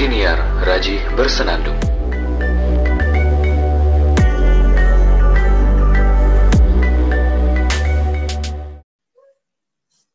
Siniar 0.00 0.40
Raji 0.64 0.96
Bersenandung. 1.12 1.76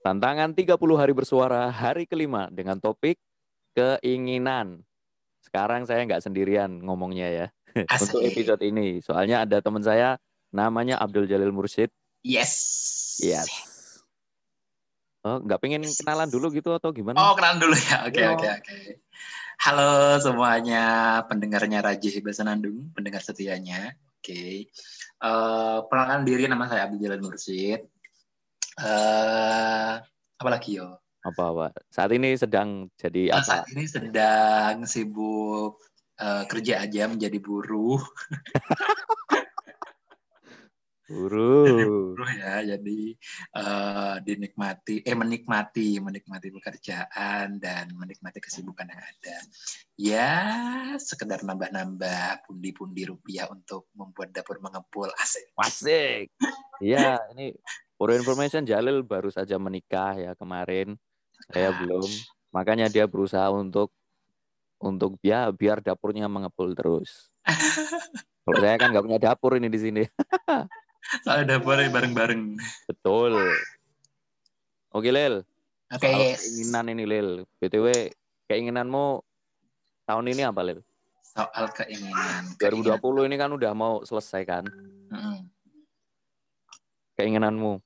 Tantangan 0.02 0.58
30 0.58 0.74
hari 0.98 1.14
bersuara 1.14 1.70
hari 1.70 2.10
kelima 2.10 2.50
dengan 2.50 2.82
topik 2.82 3.22
keinginan. 3.78 4.82
Sekarang 5.46 5.86
saya 5.86 6.02
nggak 6.06 6.26
sendirian 6.26 6.82
ngomongnya 6.82 7.30
ya 7.30 7.48
untuk 8.02 8.26
Asik. 8.26 8.34
episode 8.34 8.62
ini. 8.66 9.06
Soalnya 9.06 9.46
ada 9.46 9.62
teman 9.62 9.86
saya 9.86 10.18
namanya 10.50 10.98
Abdul 10.98 11.30
Jalil 11.30 11.54
Mursyid. 11.54 11.90
Yes. 12.26 12.54
Yes. 13.22 13.50
Oh, 15.26 15.42
nggak 15.42 15.58
pengen 15.58 15.86
kenalan 15.86 16.30
dulu 16.30 16.50
gitu 16.54 16.74
atau 16.74 16.90
gimana? 16.94 17.18
Oh, 17.18 17.34
kenalan 17.34 17.58
dulu 17.58 17.78
ya. 17.78 17.98
Oke, 18.06 18.22
Oh. 18.26 18.34
oke, 18.38 18.46
oke. 18.50 18.74
Halo 19.56 20.20
semuanya, 20.20 20.86
pendengarnya 21.26 21.82
Rajih 21.82 22.22
Basanandung, 22.22 22.92
pendengar 22.94 23.24
setianya. 23.24 23.96
Oke. 24.20 24.68
Eh, 25.16 25.78
perkenalkan 25.88 26.24
diri 26.28 26.46
nama 26.46 26.68
saya 26.68 26.86
Abdul 26.86 27.02
Jalal 27.02 27.22
Mursyid. 27.24 27.82
Eh, 28.76 29.94
apa 30.36 30.50
lagi 30.52 30.78
yo? 30.78 31.00
Apa 31.26 31.44
apa? 31.50 31.66
Saat 31.90 32.14
ini 32.14 32.38
sedang 32.38 32.92
jadi 32.94 33.32
Eh, 33.32 33.34
apa? 33.34 33.46
saat 33.46 33.66
ini 33.74 33.84
sedang 33.88 34.86
sibuk 34.86 35.82
eh, 36.16 36.44
kerja 36.46 36.84
aja 36.86 37.10
menjadi 37.10 37.38
buruh. 37.40 38.00
Guru. 41.06 41.64
buruh 42.16 42.32
ya 42.32 42.64
jadi 42.64 43.00
eh, 43.60 44.16
dinikmati 44.24 45.04
eh 45.04 45.12
menikmati 45.12 46.00
menikmati 46.00 46.48
pekerjaan 46.48 47.60
dan 47.60 47.92
menikmati 47.92 48.40
kesibukan 48.40 48.88
yang 48.88 49.04
ada 49.04 49.38
ya 50.00 50.34
sekedar 50.96 51.44
nambah-nambah 51.44 52.48
pundi-pundi 52.48 53.04
rupiah 53.12 53.52
untuk 53.52 53.92
membuat 53.92 54.32
dapur 54.32 54.64
mengepul 54.64 55.12
asik 55.20 55.52
Wasik. 55.60 56.32
Iya, 56.84 57.20
ini 57.36 57.56
for 57.96 58.12
information 58.12 58.68
Jalil 58.68 59.04
baru 59.04 59.32
saja 59.32 59.56
menikah 59.56 60.16
ya 60.20 60.32
kemarin. 60.36 61.00
Saya 61.48 61.72
belum. 61.72 62.08
Makanya 62.52 62.92
dia 62.92 63.08
berusaha 63.08 63.48
untuk 63.52 63.92
untuk 64.80 65.16
ya 65.24 65.52
biar 65.52 65.80
dapurnya 65.80 66.28
mengepul 66.28 66.76
terus. 66.76 67.32
Kalau 68.46 68.60
saya 68.60 68.76
kan 68.78 68.92
nggak 68.92 69.06
punya 69.08 69.20
dapur 69.20 69.56
ini 69.56 69.72
di 69.72 69.80
sini. 69.80 70.04
soalnya 71.24 71.58
dapurnya 71.58 71.90
bareng-bareng 71.92 72.58
Betul. 72.90 73.34
Oke 74.96 75.12
Lil, 75.12 75.44
oke 75.92 76.08
soal 76.08 76.24
keinginan 76.40 76.86
ini 76.88 77.04
Lil. 77.04 77.30
BTW 77.60 78.16
keinginanmu 78.48 79.20
tahun 80.08 80.26
ini 80.32 80.48
apa 80.48 80.62
Lil? 80.64 80.80
soal 81.36 81.68
keinginan 81.76 82.56
2020 82.64 83.28
ini 83.28 83.36
kan 83.36 83.52
udah 83.52 83.72
mau 83.76 84.00
selesai 84.08 84.48
kan? 84.48 84.64
Mm-mm. 85.12 85.52
Keinginanmu. 87.20 87.84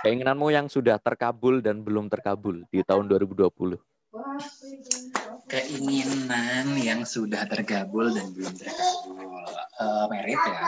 Keinginanmu 0.00 0.48
yang 0.48 0.64
sudah 0.72 0.96
terkabul 0.96 1.60
dan 1.60 1.84
belum 1.84 2.08
terkabul 2.08 2.64
di 2.72 2.80
tahun 2.80 3.04
2020. 3.12 3.76
keinginan 5.48 6.76
yang 6.80 7.04
sudah 7.04 7.44
tergabul 7.44 8.08
dan 8.12 8.32
belum 8.32 8.52
tergabul 8.56 9.28
Eh, 9.78 10.04
merit 10.10 10.34
ya 10.42 10.58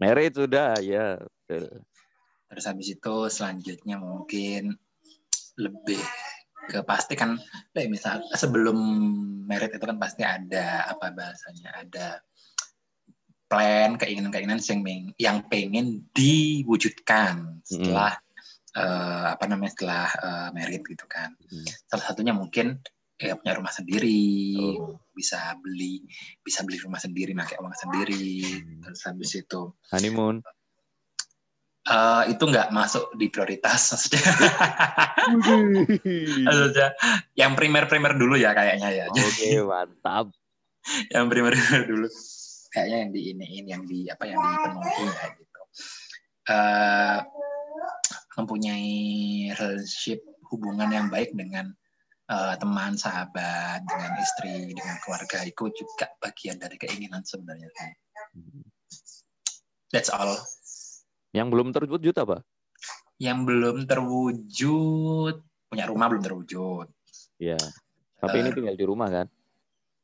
Merit 0.00 0.32
sudah, 0.36 0.78
ya. 0.80 1.20
betul. 1.20 1.82
Terus 2.52 2.64
habis 2.68 2.88
itu 2.92 3.16
selanjutnya 3.32 3.96
mungkin 3.96 4.76
lebih 5.56 6.00
ke 6.68 6.80
pasti 6.86 7.18
kan 7.18 7.36
kayak 7.74 7.90
misal 7.90 8.22
sebelum 8.38 8.78
merit 9.48 9.74
itu 9.74 9.82
kan 9.82 9.98
pasti 9.98 10.22
ada 10.22 10.86
apa 10.86 11.10
bahasanya 11.10 11.74
ada 11.74 12.22
plan 13.50 13.98
keinginan-keinginan 13.98 14.62
yang 14.62 15.12
yang 15.18 15.38
pengen 15.50 16.06
diwujudkan 16.14 17.60
setelah 17.66 18.14
eh, 18.78 19.26
apa 19.34 19.44
namanya 19.50 19.72
setelah 19.74 20.08
eh, 20.08 20.48
merit 20.54 20.82
gitu 20.86 21.04
kan 21.10 21.34
Hmm. 21.52 21.68
salah 21.90 22.04
satunya 22.08 22.32
mungkin 22.32 22.80
ya 23.16 23.36
punya 23.36 23.54
rumah 23.56 23.70
sendiri 23.70 24.22
Oh. 24.76 24.96
bisa 25.12 25.38
beli 25.58 26.02
bisa 26.40 26.62
beli 26.62 26.80
rumah 26.80 26.98
sendiri 26.98 27.32
pakai 27.32 27.56
uang 27.58 27.74
sendiri 27.74 28.40
Hmm. 28.42 28.80
terus 28.82 29.00
habis 29.04 29.30
itu 29.34 29.60
Honeymoon. 29.90 30.40
eh, 31.82 32.22
itu 32.30 32.42
nggak 32.42 32.70
masuk 32.70 33.10
di 33.14 33.26
prioritas 33.26 33.80
maksudnya 33.92 34.22
Maksudnya 36.42 36.88
yang 37.34 37.54
primer-primer 37.54 38.14
dulu 38.14 38.34
ya 38.34 38.50
kayaknya 38.52 38.90
ya. 38.90 39.04
Oke, 39.08 39.58
mantap. 39.62 40.30
yang 41.14 41.26
primer-primer 41.26 41.86
dulu. 41.86 42.08
Kayaknya 42.70 42.96
yang 42.98 43.10
di 43.10 43.20
iniin, 43.30 43.64
yang 43.68 43.82
di 43.84 43.98
apa 44.08 44.24
yang 44.26 44.38
dipenuhi 44.38 45.04
ya 45.06 45.26
gitu. 45.36 45.60
Eh 46.48 47.18
mempunyai 48.32 48.90
relationship 49.52 50.24
hubungan 50.48 50.88
yang 50.88 51.06
baik 51.06 51.36
dengan 51.36 51.70
eh, 52.32 52.54
teman, 52.56 52.96
sahabat, 52.96 53.84
dengan 53.84 54.12
istri, 54.16 54.72
dengan 54.72 54.96
keluarga 55.04 55.44
itu 55.44 55.68
juga 55.76 56.08
bagian 56.16 56.56
dari 56.56 56.80
keinginan 56.80 57.20
sebenarnya. 57.20 57.68
That's 59.92 60.08
all. 60.08 60.40
Yang 61.36 61.48
belum 61.52 61.68
terwujud 61.76 62.16
apa? 62.16 62.40
Yang 63.20 63.38
belum 63.44 63.76
terwujud 63.84 65.34
punya 65.68 65.84
rumah 65.88 66.08
belum 66.12 66.24
terwujud. 66.24 66.88
Ya. 67.40 67.60
Tapi 68.20 68.44
ini 68.44 68.50
Eh, 68.52 68.54
tinggal 68.56 68.76
di 68.76 68.84
rumah 68.84 69.08
kan? 69.08 69.26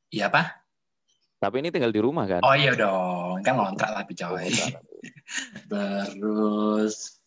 Iya 0.09 0.33
apa? 0.33 0.65
Tapi 1.38 1.56
ini 1.62 1.69
tinggal 1.71 1.93
di 1.93 2.00
rumah 2.00 2.25
kan? 2.27 2.41
Oh 2.43 2.56
iya 2.56 2.75
dong, 2.75 3.44
kan 3.44 3.55
ngontrak 3.61 3.94
tapi 3.94 4.12
coy. 4.17 4.49
Terus 5.71 7.18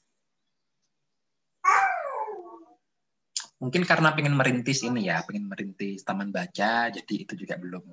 mungkin 3.61 3.85
karena 3.85 4.09
pengen 4.17 4.33
merintis 4.33 4.81
ini 4.81 5.07
ya, 5.07 5.21
pengen 5.21 5.45
merintis 5.45 6.01
taman 6.01 6.33
baca, 6.33 6.89
jadi 6.89 7.13
itu 7.13 7.33
juga 7.37 7.61
belum 7.61 7.85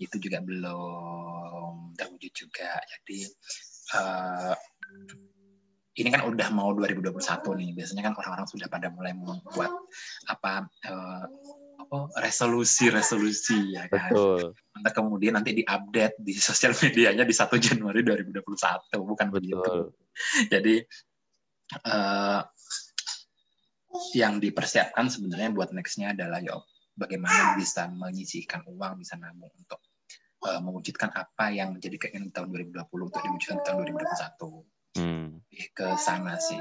itu 0.00 0.16
juga 0.16 0.40
belum 0.40 1.92
terwujud 1.94 2.32
juga. 2.32 2.80
Jadi 2.80 3.28
eh, 3.92 4.54
ini 6.00 6.08
kan 6.08 6.24
udah 6.24 6.48
mau 6.56 6.72
2021 6.72 7.12
nih. 7.60 7.70
Biasanya 7.76 8.02
kan 8.08 8.14
orang-orang 8.16 8.48
sudah 8.48 8.66
pada 8.72 8.88
mulai 8.88 9.12
membuat 9.12 9.72
apa 10.32 10.64
eh, 10.88 11.24
apa 11.76 11.96
resolusi-resolusi 12.24 13.76
ya 13.76 13.84
kan. 13.92 14.08
Betul, 14.16 14.56
Entah 14.80 14.92
kemudian 14.96 15.36
nanti 15.36 15.52
diupdate 15.60 16.16
di 16.24 16.32
sosial 16.40 16.72
medianya 16.72 17.28
di 17.28 17.34
1 17.36 17.52
Januari 17.60 18.00
2021, 18.00 18.40
bukan 18.96 19.28
begitu. 19.28 19.92
Jadi 20.48 20.80
eh, 21.84 22.40
yang 24.16 24.40
dipersiapkan 24.40 25.08
sebenarnya 25.08 25.52
buat 25.52 25.70
nextnya 25.72 26.16
adalah 26.16 26.40
ya 26.40 26.56
bagaimana 26.96 27.56
bisa 27.56 27.88
menyisihkan 27.88 28.64
uang, 28.68 29.00
bisa 29.00 29.16
nabung 29.16 29.52
untuk 29.52 29.80
eh, 30.48 30.60
mewujudkan 30.60 31.12
apa 31.12 31.52
yang 31.52 31.76
menjadi 31.76 32.08
keinginan 32.08 32.32
tahun 32.32 32.52
2020 32.72 33.08
untuk 33.08 33.20
diwujudkan 33.20 33.56
di 33.60 33.64
tahun 33.64 33.76
2021. 34.96 35.00
Hmm. 35.00 35.28
Ke 35.72 35.96
sana 35.96 36.36
sih. 36.36 36.60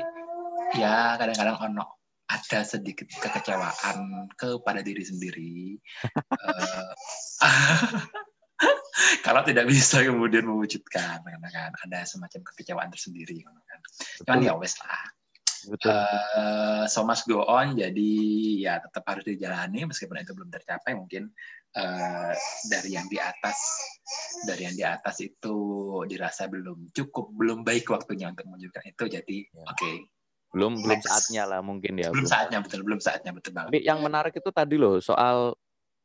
Ya 0.80 1.20
kadang-kadang 1.20 1.60
ono 1.72 2.00
ada 2.32 2.64
sedikit 2.64 3.12
kekecewaan 3.12 4.32
kepada 4.40 4.80
diri 4.80 5.04
sendiri. 5.04 5.76
Eh, 6.32 6.88
kalau 9.26 9.44
tidak 9.44 9.68
bisa 9.68 10.00
kemudian 10.00 10.48
mewujudkan, 10.48 11.20
karena 11.28 11.50
kan 11.52 11.72
ada 11.88 12.08
semacam 12.08 12.40
kekecewaan 12.48 12.88
tersendiri, 12.88 13.44
kan. 13.44 13.80
Cuman 14.24 14.48
ya 14.48 14.56
wes 14.56 14.80
lah. 14.80 15.04
Betul. 15.70 15.94
Eh, 15.94 16.84
so 16.90 17.06
must 17.06 17.30
go 17.30 17.46
on, 17.46 17.78
jadi 17.78 18.12
ya 18.58 18.74
tetap 18.82 19.06
harus 19.06 19.26
dijalani 19.28 19.86
meskipun 19.86 20.18
itu 20.22 20.34
belum 20.34 20.50
tercapai 20.50 20.98
mungkin 20.98 21.30
eh, 21.78 22.34
dari 22.66 22.90
yang 22.98 23.06
di 23.06 23.22
atas 23.22 23.58
dari 24.50 24.66
yang 24.66 24.76
di 24.76 24.86
atas 24.86 25.22
itu 25.22 25.56
dirasa 26.10 26.50
belum 26.50 26.90
cukup, 26.90 27.30
belum 27.38 27.62
baik 27.62 27.86
waktunya 27.94 28.34
untuk 28.34 28.50
menunjukkan 28.50 28.84
itu. 28.90 29.04
Jadi 29.06 29.38
Ya. 29.54 29.66
oke, 29.70 29.92
belum 30.56 30.82
belum 30.82 30.98
next. 30.98 31.06
saatnya 31.06 31.44
lah 31.46 31.62
mungkin 31.62 31.94
ya. 32.02 32.10
belum 32.10 32.26
belum. 32.26 32.32
saatnya 32.32 32.58
betul, 32.66 32.82
belum 32.82 33.00
saatnya 33.04 33.32
betul 33.36 33.52
banget. 33.54 33.70
Tapi 33.70 33.80
yang 33.86 34.00
menarik 34.02 34.34
itu 34.34 34.50
tadi 34.50 34.76
loh 34.82 34.98
soal 34.98 35.54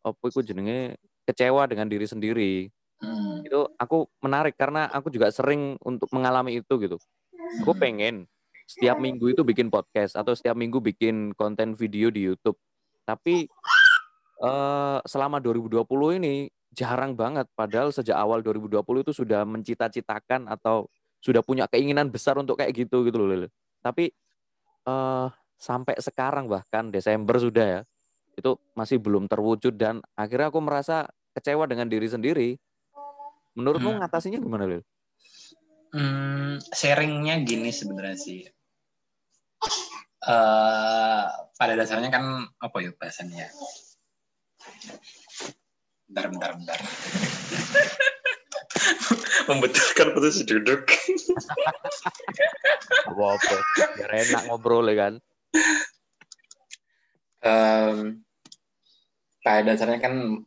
apa 0.05 0.23
itu 0.29 0.41
jenenge 0.45 1.01
kecewa 1.27 1.65
dengan 1.67 1.89
diri 1.89 2.07
sendiri. 2.07 2.53
Hmm. 3.01 3.43
Itu 3.43 3.73
aku 3.77 4.07
menarik 4.23 4.55
karena 4.55 4.87
aku 4.93 5.09
juga 5.11 5.33
sering 5.33 5.77
untuk 5.83 6.13
mengalami 6.13 6.61
itu 6.61 6.75
gitu. 6.79 6.97
Aku 7.65 7.73
Hmm. 7.75 7.81
pengen 7.81 8.15
setiap 8.67 8.99
minggu 8.99 9.33
itu 9.33 9.43
bikin 9.47 9.71
podcast 9.71 10.19
atau 10.19 10.35
setiap 10.35 10.59
minggu 10.59 10.83
bikin 10.83 11.33
konten 11.39 11.73
video 11.79 12.11
di 12.11 12.27
YouTube. 12.27 12.59
Tapi 13.07 13.47
eh, 14.43 14.99
selama 15.07 15.39
2020 15.41 15.87
ini 16.21 16.51
jarang 16.75 17.17
banget. 17.17 17.49
Padahal 17.57 17.95
sejak 17.95 18.19
awal 18.19 18.45
2020 18.45 18.85
itu 19.07 19.13
sudah 19.17 19.47
mencita-citakan 19.49 20.51
atau 20.51 20.91
sudah 21.25 21.41
punya 21.41 21.65
keinginan 21.71 22.13
besar 22.13 22.37
untuk 22.37 22.61
kayak 22.61 22.77
gitu 22.77 23.07
gitu 23.09 23.17
loh. 23.17 23.49
Tapi 23.81 24.13
eh 24.87 25.29
sampai 25.57 25.97
sekarang 25.99 26.53
bahkan 26.53 26.93
Desember 26.93 27.41
sudah 27.41 27.65
ya 27.65 27.81
itu 28.37 28.61
masih 28.77 29.01
belum 29.01 29.25
terwujud 29.25 29.73
dan 29.81 30.05
akhirnya 30.13 30.53
aku 30.53 30.61
merasa 30.61 31.09
kecewa 31.33 31.65
dengan 31.65 31.89
diri 31.89 32.05
sendiri. 32.05 32.49
Menurutmu 33.57 33.97
Hmm. 33.97 34.05
ngatasinya 34.05 34.37
gimana, 34.37 34.69
Lil? 34.69 34.85
Hmm, 35.97 36.61
sharingnya 36.77 37.41
gini 37.41 37.73
sebenarnya 37.73 38.17
sih. 38.21 38.45
Eh, 40.27 41.25
pada 41.55 41.79
dasarnya 41.79 42.11
kan 42.11 42.51
apa 42.59 42.77
ya 42.83 42.91
bahasanya? 42.99 43.47
Bentar, 46.11 46.27
bentar, 46.35 46.51
bentar. 46.59 46.79
Membetulkan 49.49 50.19
posisi 50.19 50.43
duduk. 50.43 50.83
Apa-apa. 53.11 53.57
Biar 53.95 54.11
enak 54.27 54.51
ngobrol 54.51 54.91
ya 54.91 54.97
kan. 54.99 55.15
Em, 57.47 58.27
pada 59.47 59.63
dasarnya 59.63 60.03
kan 60.03 60.43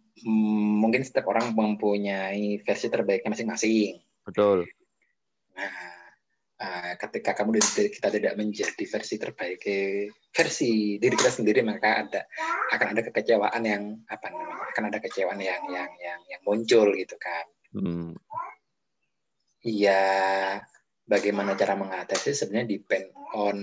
mungkin 0.84 1.08
setiap 1.08 1.32
orang 1.32 1.56
mempunyai 1.56 2.60
versi 2.68 2.92
terbaiknya 2.92 3.32
masing-masing. 3.32 3.96
Betul. 4.28 4.68
Nah, 5.56 5.89
eh, 6.60 6.94
ketika 7.00 7.32
kamu 7.34 7.58
kita 7.64 8.10
tidak 8.12 8.34
menjadi 8.36 8.84
versi 8.84 9.16
terbaik 9.16 9.64
versi 10.30 11.00
diri 11.00 11.16
kita 11.16 11.32
sendiri 11.32 11.64
maka 11.64 12.06
ada 12.06 12.22
akan 12.76 12.88
ada 12.94 13.02
kekecewaan 13.10 13.64
yang 13.66 13.84
apa 14.12 14.28
namanya 14.30 14.68
akan 14.76 14.84
ada 14.92 14.98
kekecewaan 15.02 15.40
yang 15.42 15.64
yang 15.72 15.92
yang 15.98 16.20
yang 16.30 16.42
muncul 16.46 16.92
gitu 16.94 17.16
kan. 17.18 17.46
Hmm. 17.74 18.14
Iya, 19.60 20.04
bagaimana 21.04 21.58
cara 21.60 21.76
mengatasi 21.76 22.32
sebenarnya 22.32 22.80
depend 22.80 23.12
on 23.36 23.58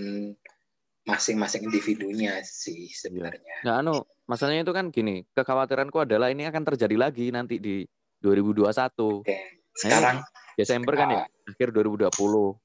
masing-masing 1.06 1.64
individunya 1.70 2.42
sih 2.42 2.90
sebenarnya. 2.90 3.62
Nah, 3.62 3.80
anu, 3.80 4.02
masalahnya 4.26 4.66
itu 4.66 4.74
kan 4.74 4.90
gini, 4.90 5.22
kekhawatiranku 5.32 6.02
adalah 6.02 6.28
ini 6.28 6.44
akan 6.50 6.66
terjadi 6.66 6.98
lagi 6.98 7.30
nanti 7.30 7.62
di 7.62 7.86
2021. 8.20 9.22
Oke, 9.22 9.62
sekarang 9.72 10.20
Desember 10.56 10.96
kan 10.96 11.08
ya, 11.12 11.24
akhir 11.52 11.68
2020. 11.70 12.08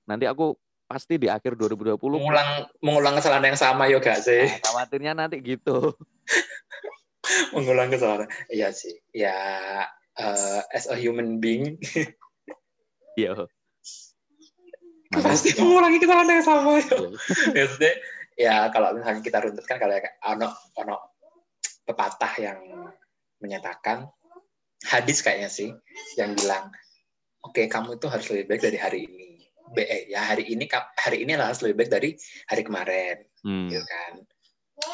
Nanti 0.07 0.25
aku 0.25 0.55
pasti 0.87 1.15
di 1.15 1.31
akhir 1.31 1.55
2020 1.55 1.99
mengulang 2.19 2.67
mengulang 2.83 3.15
kesalahan 3.15 3.55
yang 3.55 3.59
sama 3.59 3.87
yo 3.87 4.03
gak 4.03 4.19
sih? 4.23 4.43
Nah, 4.43 4.59
khawatirnya 4.63 5.11
nanti 5.15 5.39
gitu. 5.39 5.95
mengulang 7.55 7.87
kesalahan. 7.91 8.27
Iya 8.51 8.75
sih. 8.75 8.95
Ya 9.15 9.35
eh, 10.19 10.61
as 10.75 10.91
a 10.91 10.95
human 10.99 11.39
being 11.39 11.79
Iya. 13.19 13.47
pasti 15.11 15.51
mengulangi 15.59 15.99
kesalahan 15.99 16.31
yang 16.39 16.43
sama 16.43 16.79
yo. 16.79 17.15
Iya. 17.51 17.63
Maksudnya 17.67 17.93
ya 18.39 18.55
kalau 18.71 18.95
misalnya 18.95 19.19
kita 19.23 19.37
runtutkan 19.43 19.75
kalau 19.79 19.95
kayak 19.99 20.15
ono 20.23 20.47
ono 20.79 20.95
pepatah 21.83 22.33
yang 22.39 22.59
menyatakan 23.43 24.07
hadis 24.87 25.19
kayaknya 25.19 25.51
sih 25.51 25.69
yang 26.15 26.31
bilang 26.35 26.71
oke 27.45 27.61
kamu 27.67 27.97
itu 27.97 28.07
harus 28.09 28.27
lebih 28.29 28.45
baik 28.49 28.61
dari 28.61 28.77
hari 28.77 28.99
ini. 29.05 29.27
Be, 29.71 29.87
eh, 29.87 30.01
ya 30.11 30.35
hari 30.35 30.51
ini 30.51 30.67
hari 30.99 31.23
ini 31.23 31.31
harus 31.39 31.63
lebih 31.63 31.85
baik 31.85 31.91
dari 31.91 32.09
hari 32.51 32.61
kemarin 32.67 33.17
Hmm. 33.41 33.69
gitu 33.71 33.81
kan. 33.81 34.13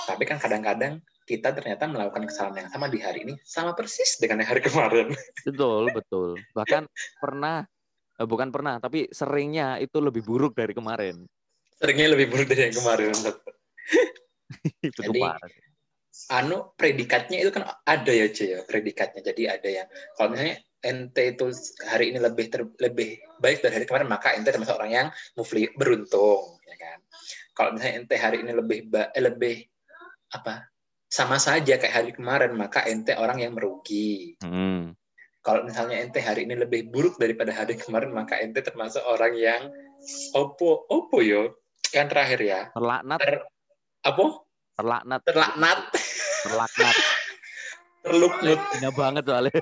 Tapi 0.08 0.24
kan 0.28 0.38
kadang-kadang 0.40 1.00
kita 1.28 1.52
ternyata 1.52 1.92
melakukan 1.92 2.24
kesalahan 2.28 2.66
yang 2.66 2.70
sama 2.72 2.88
di 2.88 3.04
hari 3.04 3.28
ini 3.28 3.34
sama 3.44 3.76
persis 3.76 4.16
dengan 4.16 4.44
yang 4.44 4.50
hari 4.56 4.62
kemarin. 4.64 5.12
Betul, 5.48 5.92
betul. 5.92 6.40
Bahkan 6.56 6.88
pernah 7.20 7.68
eh, 8.16 8.28
bukan 8.28 8.48
pernah, 8.52 8.80
tapi 8.80 9.12
seringnya 9.12 9.76
itu 9.84 10.00
lebih 10.00 10.24
buruk 10.24 10.56
dari 10.56 10.72
kemarin. 10.72 11.28
Seringnya 11.78 12.16
lebih 12.16 12.32
buruk 12.32 12.48
dari 12.48 12.72
yang 12.72 12.76
kemarin. 12.80 13.14
itu 14.88 15.02
Jadi. 15.04 15.20
Anu 16.34 16.74
predikatnya 16.76 17.40
itu 17.46 17.52
kan 17.54 17.70
ada 17.86 18.12
ya 18.12 18.28
J 18.32 18.38
ya 18.58 18.60
predikatnya. 18.66 19.22
Jadi 19.24 19.44
ada 19.48 19.70
yang 19.70 19.88
kalau 20.18 20.34
misalnya 20.34 20.58
ente 20.82 21.24
itu 21.34 21.46
hari 21.84 22.14
ini 22.14 22.20
lebih 22.22 22.46
ter, 22.54 22.62
lebih 22.80 23.18
baik 23.42 23.66
dari 23.66 23.74
hari 23.82 23.86
kemarin 23.90 24.10
maka 24.10 24.34
ente 24.38 24.54
termasuk 24.54 24.78
orang 24.78 24.92
yang 24.92 25.08
mufli 25.38 25.70
beruntung 25.74 26.62
ya 26.66 26.76
kan? 26.78 27.00
Kalau 27.54 27.70
misalnya 27.74 27.96
ente 28.04 28.16
hari 28.18 28.46
ini 28.46 28.52
lebih 28.54 28.80
ba, 28.92 29.10
eh, 29.14 29.24
lebih 29.24 29.56
apa 30.34 30.68
sama 31.08 31.40
saja 31.40 31.80
kayak 31.80 31.96
hari 31.96 32.12
kemarin 32.12 32.54
maka 32.54 32.84
ente 32.86 33.16
orang 33.16 33.40
yang 33.40 33.56
merugi. 33.56 34.36
Hmm. 34.44 34.94
kalau 35.48 35.64
misalnya 35.64 36.04
ente 36.04 36.20
hari 36.20 36.44
ini 36.44 36.60
lebih 36.60 36.92
buruk 36.92 37.16
daripada 37.16 37.56
hari 37.56 37.80
kemarin 37.80 38.12
maka 38.12 38.36
ente 38.36 38.60
termasuk 38.60 39.00
orang 39.08 39.32
yang 39.32 39.72
opo 40.36 40.84
opo 40.92 41.24
yo. 41.24 41.56
Yang 41.96 42.08
terakhir 42.12 42.40
ya. 42.44 42.62
Terlaknat, 42.76 43.20
ter, 43.24 43.36
apa? 44.04 44.26
Terlaknat, 44.76 45.20
terlaknat 45.24 45.80
terlaknat. 46.48 46.96
terluknut. 48.08 48.60
Hina 48.80 48.90
banget 48.96 49.24
soalnya. 49.28 49.60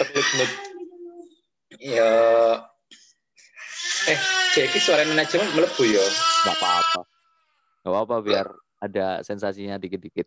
terluknut. 0.00 0.50
Ya 1.78 2.12
eh 4.10 4.20
Jeki 4.56 4.80
suara 4.82 5.04
manajemen 5.06 5.46
melebu 5.54 5.84
ya? 5.86 6.02
Gak 6.48 6.56
apa-apa. 6.56 7.00
Gak 7.84 7.92
apa-apa 7.92 8.16
biar 8.24 8.46
ada 8.80 9.20
sensasinya 9.20 9.76
dikit-dikit. 9.76 10.26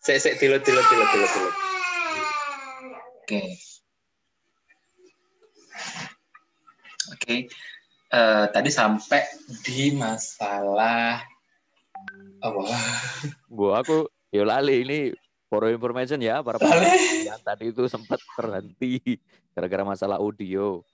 saya 0.00 0.16
saya 0.16 0.32
tilut 0.40 0.64
tilut 0.64 0.80
tilut 0.88 1.08
tilut 1.12 1.28
tilut 1.28 1.54
oke. 3.30 3.42
Oke. 7.14 7.36
Eh, 8.10 8.44
tadi 8.50 8.70
sampai 8.74 9.22
di 9.62 9.94
masalah 9.94 11.22
apa? 12.42 12.60
Gua 13.46 13.84
aku 13.84 14.08
ya 14.30 14.42
lali 14.46 14.86
ini 14.86 15.00
for 15.50 15.66
information 15.66 16.22
ya 16.22 16.38
para 16.46 16.62
yang 17.26 17.42
tadi 17.42 17.74
itu 17.74 17.82
sempat 17.90 18.22
terhenti 18.38 19.18
gara-gara 19.50 19.82
masalah 19.82 20.22
audio. 20.22 20.86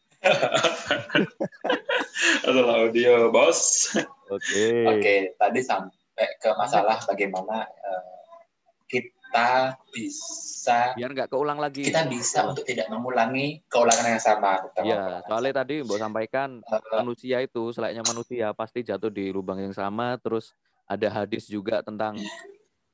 masalah 2.42 2.74
audio 2.88 3.28
bos 3.28 3.92
Oke. 4.26 4.66
Oke, 4.90 5.14
tadi 5.38 5.60
sampai 5.62 6.26
ke 6.42 6.50
masalah 6.58 6.98
bagaimana 7.06 7.62
eh, 7.62 8.04
kita 8.90 9.76
bisa 9.94 10.96
Biar 10.98 11.14
nggak 11.14 11.30
keulang 11.30 11.60
lagi. 11.62 11.86
kita 11.86 12.10
bisa 12.10 12.42
untuk 12.48 12.66
tidak 12.66 12.90
mengulangi 12.90 13.62
keulangan 13.70 14.16
yang 14.16 14.22
sama. 14.22 14.66
Iya, 14.82 15.22
soalnya 15.30 15.52
yang 15.52 15.58
tadi 15.62 15.74
Mbok 15.86 15.98
sampaikan 16.00 16.48
sama. 16.66 16.82
Eh, 16.82 16.98
manusia 17.04 17.36
itu 17.44 17.62
selayaknya 17.70 18.02
manusia 18.02 18.46
pasti 18.56 18.82
jatuh 18.82 19.12
di 19.12 19.30
lubang 19.30 19.62
yang 19.62 19.76
sama 19.76 20.18
terus 20.18 20.56
ada 20.90 21.22
hadis 21.22 21.46
juga 21.46 21.84
tentang 21.86 22.18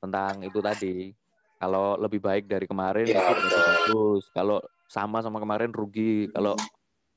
tentang 0.03 0.43
itu 0.43 0.59
tadi. 0.59 1.15
Kalau 1.63 1.95
lebih 1.95 2.19
baik 2.19 2.51
dari 2.51 2.67
kemarin 2.67 3.07
Iya, 3.07 3.23
itu 3.23 3.33
berarti 3.39 3.55
betul. 3.55 3.71
bagus. 3.71 4.25
Kalau 4.35 4.59
sama 4.91 5.23
sama 5.23 5.39
kemarin 5.39 5.71
rugi. 5.71 6.27
Kalau 6.35 6.59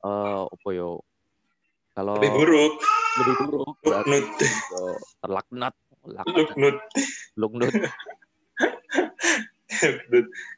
eh 0.06 0.42
apa 0.46 0.68
yo? 0.70 1.02
Kalau 1.98 2.22
lebih 2.22 2.38
buruk, 2.38 2.72
lebih 3.18 3.34
buruk 3.40 3.74
luknut, 3.82 4.24
terlaknat 5.24 5.74
laknat 6.04 6.36
luknut, 6.36 6.76
luknut 7.34 7.72
luknut. 7.74 7.74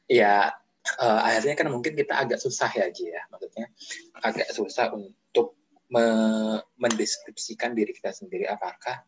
Ya, 0.09 0.53
eh, 1.01 1.21
akhirnya 1.25 1.55
kan 1.57 1.69
mungkin 1.73 1.97
kita 1.97 2.15
agak 2.17 2.39
susah 2.39 2.71
ya, 2.71 2.87
Ji 2.93 3.11
ya. 3.11 3.25
Maksudnya 3.33 3.67
agak 4.21 4.53
susah 4.53 4.93
untuk 4.93 5.57
me- 5.89 6.63
mendeskripsikan 6.77 7.73
diri 7.73 7.97
kita 7.97 8.13
sendiri. 8.13 8.45
Apakah 8.47 9.03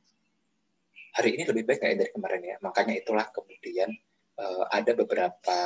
hari 1.16 1.38
ini 1.38 1.42
lebih 1.46 1.62
baik 1.66 1.80
kayak 1.82 1.96
dari 2.00 2.10
kemarin 2.14 2.42
ya. 2.42 2.56
Makanya 2.62 2.94
itulah 2.98 3.26
kemudian 3.30 3.90
eh, 4.38 4.64
ada 4.70 4.92
beberapa 4.94 5.58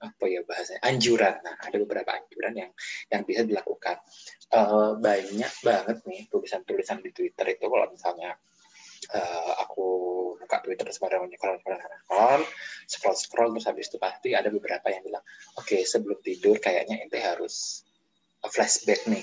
apa 0.00 0.24
ya 0.24 0.40
bahasanya 0.48 0.80
anjuran. 0.84 1.36
Nah, 1.44 1.54
ada 1.60 1.76
beberapa 1.76 2.10
anjuran 2.16 2.54
yang 2.56 2.70
yang 3.12 3.22
bisa 3.28 3.44
dilakukan. 3.44 4.00
Eh, 4.50 4.92
banyak 4.98 5.52
banget 5.62 5.98
nih 6.06 6.20
tulisan-tulisan 6.32 7.04
di 7.04 7.10
Twitter 7.12 7.46
itu 7.54 7.66
kalau 7.68 7.86
misalnya 7.90 8.34
eh, 9.12 9.52
aku 9.62 9.86
buka 10.40 10.56
Twitter 10.64 10.88
sembarang 10.90 11.30
scroll 11.36 11.58
scroll 11.62 11.78
scroll 11.78 12.42
scroll 12.88 13.16
scroll 13.16 13.50
terus 13.54 13.66
habis 13.70 13.86
itu 13.92 13.98
pasti 14.02 14.28
ada 14.34 14.48
beberapa 14.50 14.88
yang 14.90 15.04
bilang 15.06 15.22
oke 15.54 15.78
sebelum 15.84 16.18
tidur 16.24 16.58
kayaknya 16.58 16.98
ente 17.04 17.20
harus 17.22 17.86
flashback 18.50 19.04
nih 19.06 19.22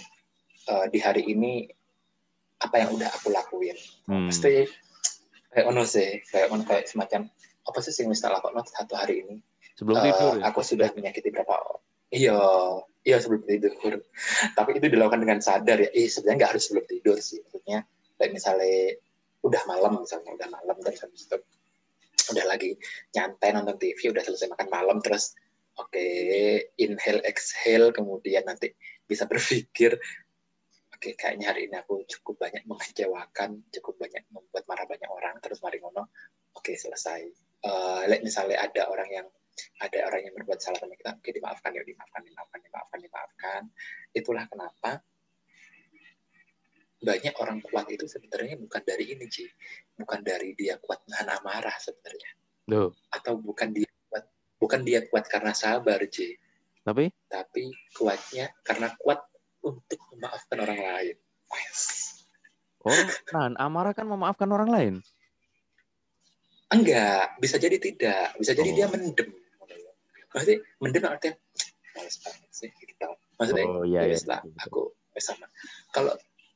Eh, 0.68 0.88
di 0.92 1.00
hari 1.00 1.24
ini 1.32 1.64
apa 2.58 2.76
yang 2.82 2.90
udah 2.94 3.10
aku 3.14 3.30
lakuin 3.30 3.78
Hmm. 4.08 4.26
pasti 4.32 4.66
kayak 5.52 5.68
ono 5.68 5.84
sih 5.84 6.24
kayak 6.26 6.48
ono 6.50 6.64
kayak 6.64 6.88
semacam 6.88 7.28
apa 7.68 7.78
sih 7.84 7.92
yang 8.00 8.10
bisa 8.16 8.32
lakukan 8.32 8.64
satu 8.66 8.96
hari 8.96 9.26
ini 9.28 9.36
sebelum 9.76 10.00
Eh, 10.00 10.04
tidur 10.10 10.34
ya? 10.40 10.44
aku 10.48 10.60
sudah 10.64 10.88
menyakiti 10.96 11.28
berapa. 11.30 11.54
Iya, 12.08 12.40
iya 13.04 13.20
sebelum 13.20 13.44
tidur. 13.44 13.76
Tapi 14.58 14.80
itu 14.80 14.88
dilakukan 14.88 15.20
dengan 15.20 15.44
sadar 15.44 15.76
ya. 15.84 15.90
Eh 15.92 16.08
sebenarnya 16.08 16.38
nggak 16.40 16.52
harus 16.56 16.64
sebelum 16.72 16.86
tidur 16.88 17.18
sih. 17.20 17.44
Maksudnya 17.44 17.84
kayak 18.16 18.32
misalnya 18.32 18.96
udah 19.44 19.62
malam 19.68 20.02
misalnya 20.02 20.32
udah 20.34 20.48
malam 20.50 20.76
terus 20.82 21.04
habis 21.04 21.28
itu 21.28 21.38
udah 22.32 22.46
lagi 22.48 22.80
nyantai 23.12 23.52
nonton 23.54 23.76
TV 23.76 24.10
udah 24.10 24.24
selesai 24.24 24.48
makan 24.50 24.68
malam 24.72 24.98
terus 25.04 25.36
oke 25.76 26.06
inhale 26.76 27.22
exhale 27.28 27.92
kemudian 27.94 28.48
nanti 28.48 28.72
bisa 29.06 29.28
berpikir 29.30 30.00
kayaknya 31.00 31.54
hari 31.54 31.70
ini 31.70 31.78
aku 31.78 32.04
cukup 32.10 32.42
banyak 32.42 32.66
mengecewakan 32.66 33.64
cukup 33.72 33.96
banyak 34.02 34.26
membuat 34.34 34.64
marah 34.68 34.86
banyak 34.90 35.10
orang. 35.10 35.36
Terus 35.40 35.62
mari 35.62 35.78
ngono. 35.80 36.10
Oke 36.58 36.74
selesai. 36.74 37.22
Like 38.10 38.26
misalnya 38.26 38.62
ada 38.62 38.90
orang 38.90 39.10
yang 39.10 39.28
ada 39.82 40.06
orang 40.06 40.22
yang 40.22 40.34
berbuat 40.38 40.62
salah 40.62 40.78
sama 40.78 40.94
kita 40.94 41.18
oke 41.18 41.30
dimaafkan 41.34 41.74
ya 41.74 41.82
dimaafkan 41.82 42.22
dimaafkan 42.22 42.60
dimaafkan 42.62 43.00
dimaafkan. 43.02 43.62
Itulah 44.14 44.46
kenapa 44.50 45.02
banyak 46.98 47.34
orang 47.38 47.62
kuat 47.62 47.90
itu 47.94 48.10
sebenarnya 48.10 48.58
bukan 48.58 48.82
dari 48.82 49.14
ini 49.14 49.26
Ci. 49.30 49.46
Bukan 49.98 50.22
dari 50.26 50.54
dia 50.58 50.78
kuat 50.82 51.06
nahan 51.10 51.30
amarah 51.42 51.78
sebenarnya. 51.78 52.30
Loh, 52.70 52.94
atau 53.14 53.38
bukan 53.38 53.74
dia 53.74 53.90
kuat 54.10 54.26
bukan 54.58 54.82
dia 54.86 55.06
kuat 55.10 55.26
karena 55.30 55.54
sabar 55.54 56.02
Ci. 56.10 56.38
Tapi? 56.86 57.10
Tapi 57.28 57.74
kuatnya 57.98 58.54
karena 58.62 58.94
kuat 58.98 59.26
untuk 59.62 60.00
memaafkan 60.14 60.58
orang 60.60 60.80
lain 60.80 61.16
Wes. 61.48 61.82
oh, 62.84 62.94
nahan 63.32 63.56
amarah 63.58 63.94
kan 63.96 64.06
memaafkan 64.06 64.50
orang 64.50 64.70
lain. 64.70 64.94
enggak 66.68 67.40
bisa 67.40 67.56
jadi 67.56 67.78
tidak 67.80 68.36
bisa 68.36 68.52
jadi 68.52 68.70
Oh. 68.72 68.76
dia 68.76 68.88
mendem 68.92 69.30
maksudnya 70.28 70.58
mendem 70.84 71.04
artinya 71.08 71.36
males 71.96 72.18
banget 72.20 72.52
sih 72.52 72.70
gitu 72.76 73.08
maksudnya 73.40 73.66
Oh 73.66 73.84
iya 73.88 74.04
ya 74.04 74.14
iya. 74.14 74.20
lah 74.28 74.40
aku 74.62 74.92
wes 75.16 75.24
sama 75.24 75.48
kalau 75.90 76.12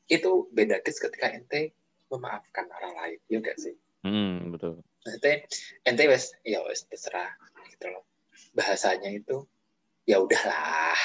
itu 0.05 0.51
beda 0.51 0.83
kes 0.83 0.99
ketika 0.99 1.31
ente 1.31 1.71
memaafkan 2.11 2.67
orang 2.69 2.93
lain 2.99 3.19
ya 3.31 3.37
enggak 3.39 3.57
sih 3.57 3.75
Hmm, 4.01 4.49
betul. 4.51 4.81
maksudnya 5.05 5.45
ente 5.87 6.03
wes 6.11 6.35
ya 6.43 6.59
wes 6.67 6.83
terserah 6.85 7.31
gitu 7.71 7.87
loh 7.87 8.03
bahasanya 8.51 9.13
itu 9.15 9.47
ya 10.03 10.19
udahlah 10.19 10.97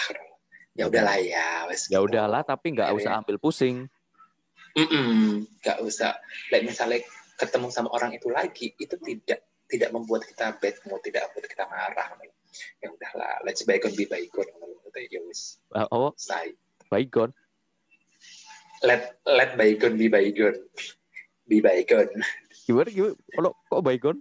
ya 0.76 0.84
udahlah 0.86 1.16
ya 1.18 1.64
wes 1.66 1.88
Ya 1.88 1.98
gitu. 1.98 2.12
udahlah, 2.12 2.44
tapi 2.44 2.76
nggak 2.76 2.92
usah 2.92 3.16
ambil 3.18 3.40
pusing. 3.40 3.88
Nggak 4.76 5.78
usah 5.80 6.20
like 6.52 6.68
misalnya 6.68 7.00
ketemu 7.40 7.68
sama 7.72 7.88
orang 7.92 8.12
itu 8.12 8.28
lagi 8.28 8.76
itu 8.76 8.96
tidak 9.00 9.40
tidak 9.66 9.90
membuat 9.92 10.22
kita 10.28 10.52
bad 10.60 10.76
mood 10.88 11.00
tidak 11.04 11.28
membuat 11.32 11.46
kita 11.48 11.64
marah 11.68 12.08
ya 12.80 12.88
udahlah 12.88 13.34
let's 13.44 13.60
bygone 13.64 13.92
be 13.92 14.08
bygone 14.08 14.48
ya 15.12 15.20
wes 15.28 15.60
Ah, 15.76 15.84
Oh, 15.92 16.12
selesai 16.16 16.56
bygone. 16.88 17.32
let 18.84 19.20
let 19.28 19.56
bygone 19.60 19.96
be 20.00 20.08
bygone 20.08 20.60
be 21.44 21.60
bygone 21.60 22.12
Gimana 22.66 22.90
gimana? 22.90 23.14
Kalau 23.30 23.50
kok 23.70 23.82
bygone? 23.84 24.20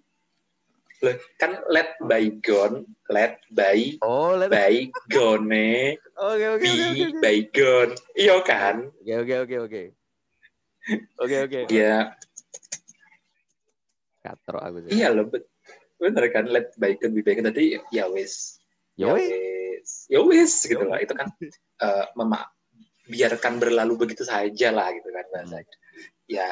Kan 1.36 1.52
let 1.68 1.96
bygone 2.02 2.86
let 3.08 3.42
by 3.50 3.98
Oh, 4.02 4.34
let 4.34 4.50
bygone. 4.50 5.96
Oke 6.16 6.46
oke 6.56 6.64
be 6.64 6.72
oke 6.72 7.04
oke. 7.06 7.20
bygone. 7.22 7.92
Iya 8.14 8.36
kan? 8.42 8.76
Oke 9.02 9.14
oke 9.20 9.36
oke 9.46 9.56
oke. 9.66 9.84
Oke 11.18 11.36
oke. 11.46 11.60
ya 11.70 12.14
Katro 14.22 14.58
aku 14.58 14.78
sih. 14.86 14.98
iya 14.98 15.14
loh 15.14 15.30
bener 16.02 16.26
kan? 16.34 16.46
Let 16.50 16.74
bygone 16.76 17.14
be 17.14 17.22
bygone. 17.22 17.50
Tadi 17.50 17.78
ya 17.90 18.10
wes 18.10 18.58
Ya 18.96 19.12
weh. 19.12 19.22
wes 19.22 20.08
ya 20.08 20.20
wes 20.24 20.54
gitu 20.64 20.82
lah. 20.82 20.98
itu 20.98 21.14
kan 21.14 21.28
eh, 21.84 22.06
mema 22.16 22.48
biarkan 23.06 23.62
berlalu 23.62 24.02
begitu 24.02 24.26
saja 24.26 24.74
lah 24.74 24.90
gitu 24.90 25.14
kan 25.14 25.26
bahasanya 25.30 25.76
ya 26.26 26.48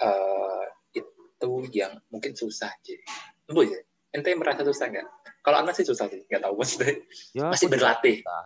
eh, 0.00 0.62
itu 0.96 1.50
yang 1.74 1.98
mungkin 2.08 2.32
susah 2.32 2.70
sih 2.80 2.96
Tunggu 3.52 3.68
ya 3.68 3.80
ente 4.12 4.32
merasa 4.32 4.60
susah 4.62 4.88
nggak 4.88 5.06
kalau 5.40 5.56
anak 5.58 5.72
sih 5.72 5.84
susah 5.84 6.04
sih 6.06 6.24
nggak 6.24 6.40
tahu 6.40 6.56
maksudnya 6.56 6.96
Ya, 7.32 7.48
masih 7.48 7.68
berlatih 7.68 8.16
susah. 8.18 8.44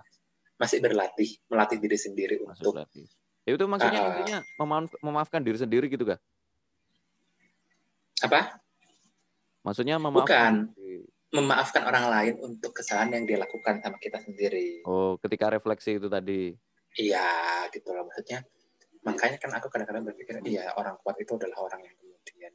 masih 0.56 0.78
berlatih 0.80 1.28
melatih 1.46 1.78
diri 1.78 1.94
sendiri 1.96 2.34
Masih 2.40 2.50
untuk 2.60 2.74
berlatih. 2.76 3.06
Ya 3.42 3.50
itu 3.52 3.64
maksudnya 3.64 4.00
Ah. 4.00 4.08
intinya 4.12 4.38
memaaf- 4.56 4.98
memaafkan 5.00 5.40
diri 5.40 5.54
sendiri 5.56 5.86
gitu 5.86 6.02
kah? 6.04 6.18
apa 8.18 8.58
Maksudnya 9.60 9.94
bukan 9.96 10.10
memaafkan 10.12 10.52
diri. 10.72 11.06
memaafkan 11.28 11.82
orang 11.84 12.06
lain 12.08 12.34
untuk 12.40 12.70
kesalahan 12.72 13.10
yang 13.12 13.24
dia 13.24 13.38
lakukan 13.38 13.78
sama 13.78 13.98
kita 13.98 14.18
sendiri 14.20 14.82
Oh, 14.82 15.14
ketika 15.16 15.46
refleksi 15.48 15.98
itu 15.98 16.06
tadi. 16.08 16.54
Iya, 16.96 17.28
gitu 17.70 17.90
loh 17.90 18.02
maksudnya. 18.04 18.40
Makanya 19.02 19.36
kan 19.36 19.50
aku 19.52 19.68
kadang-kadang 19.68 20.02
berpikir, 20.04 20.40
iya 20.44 20.72
orang 20.72 20.98
kuat 20.98 21.14
itu 21.16 21.34
adalah 21.34 21.62
orang 21.62 21.78
yang 21.80 21.94
kemudian 21.94 22.50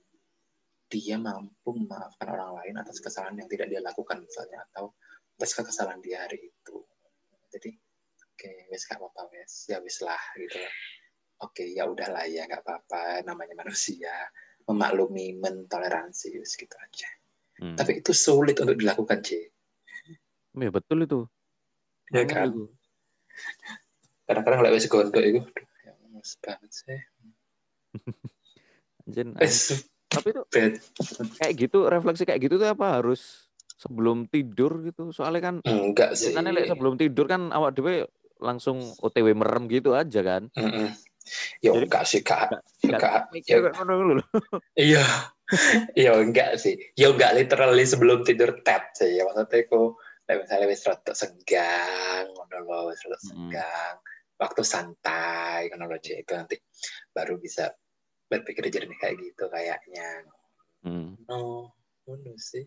dia 0.91 1.15
mampu 1.15 1.71
memaafkan 1.71 2.27
orang 2.27 2.59
lain 2.59 2.75
atas 2.83 2.99
kesalahan 2.99 3.39
yang 3.39 3.47
tidak 3.47 3.71
dia 3.71 3.79
lakukan 3.79 4.19
misalnya 4.19 4.59
atau 4.71 4.91
atas 5.39 5.55
kesalahan 5.55 6.03
dia 6.03 6.27
hari 6.27 6.51
itu. 6.51 6.77
Jadi, 7.47 7.71
oke, 8.19 8.51
wes 8.67 8.83
gak 8.83 8.99
apa-apa 8.99 9.31
wes, 9.31 9.71
ya 9.71 9.79
wes 9.79 10.03
lah 10.03 10.19
gitu 10.35 10.59
loh. 10.59 10.73
Oke, 11.47 11.65
ya 11.71 11.89
udahlah 11.89 12.27
ya 12.29 12.45
nggak 12.45 12.61
apa-apa, 12.61 13.25
namanya 13.25 13.57
manusia 13.57 14.13
memaklumi, 14.69 15.39
mentoleransi, 15.41 16.37
wes 16.37 16.53
gitu 16.59 16.75
aja. 16.75 17.09
Hmm. 17.57 17.75
Tapi 17.79 18.03
itu 18.03 18.11
sulit 18.13 18.59
untuk 18.61 18.77
dilakukan, 18.77 19.23
C. 19.25 19.49
Ya, 20.53 20.69
betul 20.69 21.07
itu. 21.07 21.25
Ya 22.11 22.27
kan? 22.27 22.51
itu. 22.51 22.69
Kadang-kadang 24.27 24.61
lewat 24.67 24.75
wes 24.77 24.87
gondok 24.91 25.23
itu, 25.23 25.41
ya 25.87 25.91
banget 26.45 26.71
sih. 26.71 26.99
Anjir, 29.09 29.27
Wes, 29.33 29.89
Tapi 30.11 30.27
itu 30.35 30.41
kayak 31.39 31.53
gitu, 31.55 31.87
refleksi 31.87 32.23
kayak 32.27 32.41
gitu 32.43 32.59
tuh 32.59 32.67
apa 32.67 32.99
harus 32.99 33.47
sebelum 33.79 34.27
tidur 34.27 34.83
gitu? 34.83 35.15
Soalnya 35.15 35.41
kan 35.41 35.55
Enggak 35.63 36.19
sih. 36.19 36.35
biasanya 36.35 36.51
lek 36.51 36.67
sebelum 36.67 36.99
tidur 36.99 37.25
kan 37.25 37.49
awak 37.49 37.73
dhewe 37.73 38.05
langsung 38.43 38.81
OTW 38.99 39.31
merem 39.31 39.71
gitu 39.71 39.95
aja 39.95 40.19
kan. 40.19 40.51
Mm-mm. 40.53 40.91
Ya 41.63 41.71
Jadi- 41.71 41.85
enggak 41.87 42.03
sih 42.03 42.21
kak. 42.21 42.59
Enggak. 42.83 43.31
Dulu. 43.87 44.19
iya. 44.75 45.05
Iya 45.95 46.11
enggak 46.19 46.59
sih. 46.59 46.75
Ya 46.95 47.11
enggak 47.11 47.35
literally 47.37 47.83
sebelum 47.83 48.23
tidur 48.23 48.59
tap 48.63 48.91
sih. 48.97 49.15
Ya 49.15 49.23
maksudnya 49.23 49.63
aku 49.63 49.95
misalnya 50.31 50.67
wis 50.71 50.87
rada 50.87 51.11
senggang, 51.11 52.25
ngono 52.31 52.57
loh, 52.63 52.83
wis 52.91 53.03
rada 53.03 53.19
senggang. 53.19 53.95
Waktu 54.39 54.61
santai, 54.65 55.69
ngono 55.69 55.99
Cik. 56.01 56.23
itu 56.25 56.31
nanti 56.33 56.55
baru 57.13 57.35
bisa 57.37 57.69
berpikir 58.31 58.71
jernih 58.71 58.95
kayak 58.95 59.19
gitu 59.19 59.51
kayaknya. 59.51 60.23
Hmm. 60.87 61.19
No, 61.27 61.67
ngono 62.07 62.31
sih. 62.39 62.63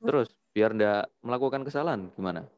Terus 0.00 0.32
biar 0.56 0.72
ndak 0.72 1.12
melakukan 1.20 1.68
kesalahan 1.68 2.08
gimana? 2.16 2.48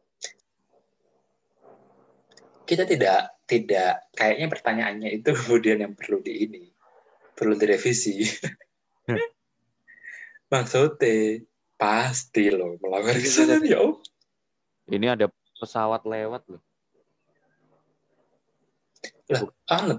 Kita 2.63 2.87
tidak 2.87 3.43
tidak 3.51 4.07
kayaknya 4.15 4.47
pertanyaannya 4.47 5.11
itu 5.11 5.35
kemudian 5.43 5.83
yang 5.83 5.99
perlu 5.99 6.23
di 6.23 6.47
ini 6.47 6.65
perlu 7.35 7.59
direvisi. 7.59 8.23
Maksudnya 10.53 11.43
pasti 11.75 12.47
loh 12.55 12.79
melakukan 12.79 13.19
kesalahan 13.19 13.67
ya. 13.67 13.83
Ini 14.87 15.19
ada 15.19 15.27
pesawat 15.59 16.07
lewat 16.07 16.47
loh. 16.47 16.63
Lah, 19.33 19.43
anget 19.73 19.99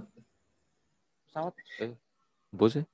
Pesawat 1.25 1.53
eh 1.81 1.93
bos 2.53 2.77
ya? 2.77 2.85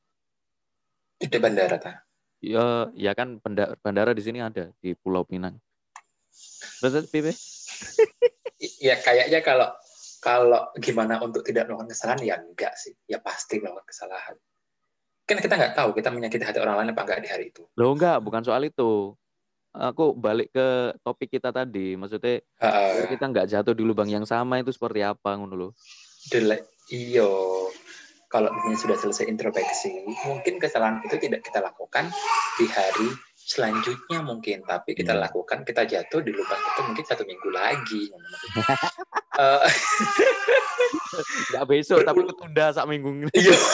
tidak 1.20 1.40
bandara 1.44 1.76
ta. 1.76 1.92
Ya, 2.40 2.88
ya 2.96 3.12
kan 3.12 3.44
bandara, 3.44 3.76
bandara 3.84 4.16
di 4.16 4.24
sini 4.24 4.40
ada 4.40 4.72
di 4.80 4.96
Pulau 4.96 5.28
Pinang. 5.28 5.60
Terus 6.80 7.12
Pipe? 7.12 7.36
I- 8.64 8.76
Ya 8.80 8.96
kayaknya 8.96 9.44
kalau 9.44 9.68
kalau 10.24 10.72
gimana 10.80 11.20
untuk 11.20 11.44
tidak 11.44 11.68
melakukan 11.68 11.92
kesalahan 11.92 12.24
ya 12.24 12.36
enggak 12.40 12.72
sih. 12.80 12.96
Ya 13.04 13.20
pasti 13.20 13.60
melakukan 13.60 13.84
kesalahan. 13.88 14.36
Kan 15.28 15.44
kita 15.44 15.60
nggak 15.60 15.76
tahu 15.76 15.92
kita 15.92 16.08
menyakiti 16.16 16.48
hati 16.48 16.64
orang 16.64 16.80
lain 16.80 16.96
apa 16.96 17.04
enggak 17.04 17.20
di 17.24 17.30
hari 17.32 17.46
itu. 17.52 17.68
Loh 17.76 17.92
enggak, 17.92 18.24
bukan 18.24 18.44
soal 18.48 18.64
itu. 18.64 19.12
Aku 19.76 20.16
balik 20.16 20.56
ke 20.56 20.96
topik 21.04 21.36
kita 21.36 21.52
tadi. 21.52 22.00
Maksudnya 22.00 22.40
Heeh. 22.64 23.12
kita 23.12 23.28
nggak 23.28 23.48
jatuh 23.52 23.76
di 23.76 23.84
lubang 23.84 24.08
yang 24.08 24.24
sama 24.24 24.64
itu 24.64 24.72
seperti 24.72 25.04
apa 25.04 25.36
ngono 25.36 25.56
loh. 25.56 25.72
Dele- 26.28 26.68
iyo 26.90 27.32
kalau 28.28 28.52
misalnya 28.52 28.78
sudah 28.78 28.98
selesai 29.00 29.26
introspeksi 29.26 29.90
mungkin 30.24 30.58
kesalahan 30.58 31.00
itu 31.02 31.16
tidak 31.18 31.42
kita 31.42 31.60
lakukan 31.60 32.12
di 32.56 32.68
hari 32.68 33.10
selanjutnya 33.36 34.22
mungkin 34.22 34.62
tapi 34.62 34.94
kita 34.94 35.12
Hmm. 35.12 35.24
lakukan 35.24 35.64
kita 35.64 35.82
jatuh 35.84 36.20
di 36.20 36.30
lubang 36.30 36.60
itu 36.60 36.82
mungkin 36.84 37.02
satu 37.04 37.24
minggu 37.24 37.50
lagi 37.50 38.04
Eh, 39.40 39.72
Enggak 41.48 41.66
besok 41.66 42.04
tapi 42.04 42.22
ketunda 42.22 42.66
sak 42.70 42.84
minggu 42.86 43.08
ini. 43.16 43.32
iya 43.32 43.56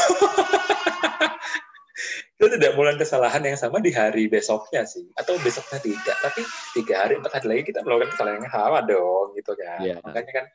itu 2.35 2.45
tidak 2.51 2.75
melakukan 2.75 2.99
kesalahan 2.99 3.41
yang 3.41 3.55
sama 3.55 3.79
di 3.79 3.89
hari 3.89 4.27
besoknya 4.27 4.83
sih 4.83 5.07
atau 5.15 5.39
besoknya 5.39 5.79
tidak 5.79 6.15
tapi 6.19 6.43
tiga 6.75 7.01
hari 7.01 7.15
empat 7.15 7.31
hari 7.33 7.47
lagi 7.49 7.63
kita 7.65 7.79
melakukan 7.81 8.11
kesalahan 8.11 8.39
yang 8.39 8.51
sama 8.51 8.79
dong 8.83 9.31
gitu 9.33 9.51
kan 9.55 9.79
Iya. 9.81 9.95
makanya 10.03 10.31
kan 10.33 10.45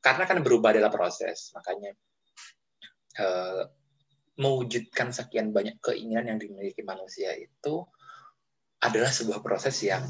karena 0.00 0.24
kan 0.24 0.40
berubah 0.40 0.72
adalah 0.76 0.92
proses 0.92 1.52
makanya 1.52 1.92
eh, 3.20 3.62
mewujudkan 4.40 5.12
sekian 5.12 5.52
banyak 5.52 5.76
keinginan 5.84 6.36
yang 6.36 6.38
dimiliki 6.40 6.80
manusia 6.80 7.36
itu 7.36 7.84
adalah 8.80 9.12
sebuah 9.12 9.44
proses 9.44 9.76
yang 9.84 10.00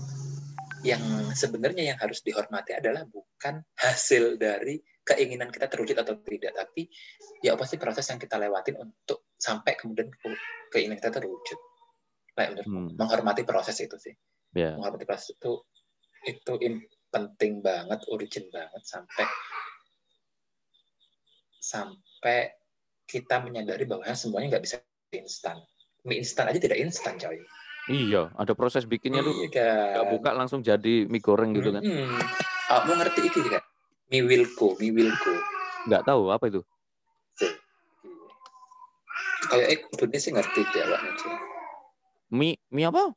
yang 0.86 1.02
sebenarnya 1.34 1.92
yang 1.92 1.98
harus 2.00 2.22
dihormati 2.24 2.72
adalah 2.72 3.04
bukan 3.04 3.60
hasil 3.76 4.38
dari 4.40 4.80
keinginan 5.04 5.50
kita 5.50 5.66
terwujud 5.66 5.98
atau 5.98 6.14
tidak 6.22 6.54
tapi 6.54 6.86
ya 7.42 7.58
pasti 7.58 7.76
proses 7.76 8.06
yang 8.08 8.22
kita 8.22 8.38
lewatin 8.38 8.78
untuk 8.78 9.28
sampai 9.36 9.74
kemudian 9.76 10.08
ke- 10.08 10.40
keinginan 10.72 10.96
kita 11.02 11.20
terwujud. 11.20 11.58
Hmm. 12.40 12.96
menghormati 12.96 13.44
proses 13.44 13.76
itu 13.84 14.00
sih 14.00 14.16
Ya. 14.56 14.72
menghormati 14.72 15.04
proses 15.04 15.36
itu 15.36 15.60
itu 16.24 16.52
penting 17.12 17.60
banget 17.60 18.00
urgent 18.08 18.48
banget 18.48 18.82
sampai 18.82 19.28
sampai 21.60 22.56
kita 23.04 23.44
menyadari 23.44 23.84
bahwa 23.84 24.08
semuanya 24.16 24.56
nggak 24.56 24.64
bisa 24.64 24.76
instan 25.12 25.60
mie 26.02 26.24
instan 26.24 26.48
aja 26.48 26.58
tidak 26.58 26.80
instan 26.80 27.20
coy 27.20 27.38
Iya, 27.90 28.30
ada 28.38 28.52
proses 28.54 28.86
bikinnya 28.86 29.24
tuh. 29.24 29.34
Iya 29.40 29.48
kan? 29.50 29.88
Nggak 29.98 30.08
buka 30.14 30.30
langsung 30.36 30.60
jadi 30.62 31.08
mie 31.10 31.18
goreng 31.18 31.50
gitu 31.56 31.74
kan. 31.74 31.82
Ah, 32.70 32.86
mau 32.86 32.94
ngerti 32.94 33.26
iki 33.26 33.40
kan 33.50 33.64
mie 34.10 34.22
wilko 34.26 34.74
mie 34.78 34.94
wilko 34.94 35.32
Nggak 35.88 36.02
tahu 36.06 36.30
apa 36.30 36.44
itu. 36.50 36.62
kayak 39.50 39.66
eh 39.66 39.78
kudunya 39.90 40.18
sih 40.22 40.30
ngerti 40.30 40.62
Pak 40.62 40.86
Naji. 40.86 41.28
Mie 42.30 42.54
mie 42.70 42.86
apa? 42.86 43.10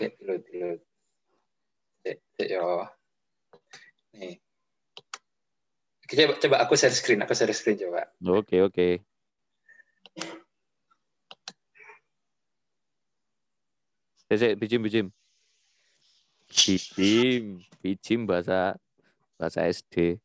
Ya, 0.00 0.08
dulu 0.16 0.34
dulu. 0.48 0.70
Yo. 2.40 2.68
Nih. 4.16 4.40
Coba, 6.14 6.38
coba 6.38 6.56
aku 6.62 6.78
share 6.78 6.94
screen, 6.94 7.20
aku 7.26 7.34
share 7.34 7.50
screen 7.50 7.76
coba. 7.76 8.06
Oke, 8.22 8.62
oke. 8.62 8.88
Cek, 14.34 14.58
bijim, 14.58 14.82
bijim. 14.82 15.06
Bijim, 16.50 17.62
bijim 17.82 18.20
bahasa 18.26 18.78
bahasa 19.38 19.66
SD. 19.66 20.18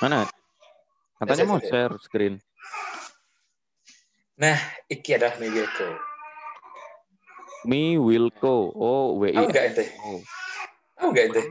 Mana? 0.00 0.24
Katanya 1.20 1.44
mau 1.44 1.60
share 1.60 1.96
screen. 2.00 2.40
Iki 4.88 5.20
adalah 5.20 5.36
mie 5.36 5.52
wilko. 5.52 6.09
Mi 7.68 8.00
Wilco. 8.00 8.72
Oh, 8.72 9.18
W 9.20 9.32
I 9.32 9.36
Tahu 9.36 9.48
nggak 9.52 9.64
ente? 9.72 9.84
O. 10.00 10.20
Tahu 10.96 11.08
nggak 11.12 11.24
ente? 11.32 11.42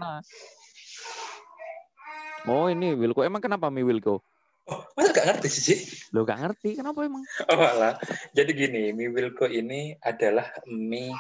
Oh, 2.50 2.66
ini 2.72 2.98
Wilco. 2.98 3.22
Emang 3.22 3.44
kenapa 3.44 3.70
Mi 3.70 3.86
Wilco? 3.86 4.26
Oh, 4.70 4.86
masa 4.94 5.10
nggak 5.14 5.26
ngerti 5.34 5.50
sih? 5.50 5.80
Lo 6.14 6.22
gak 6.26 6.42
ngerti 6.42 6.78
kenapa 6.78 7.02
emang? 7.02 7.26
Oh 7.50 7.58
alah. 7.58 7.98
Jadi 8.38 8.52
gini, 8.54 8.94
mie 8.94 9.10
wilko 9.10 9.50
ini 9.50 9.98
adalah 9.98 10.46
mie 10.70 11.14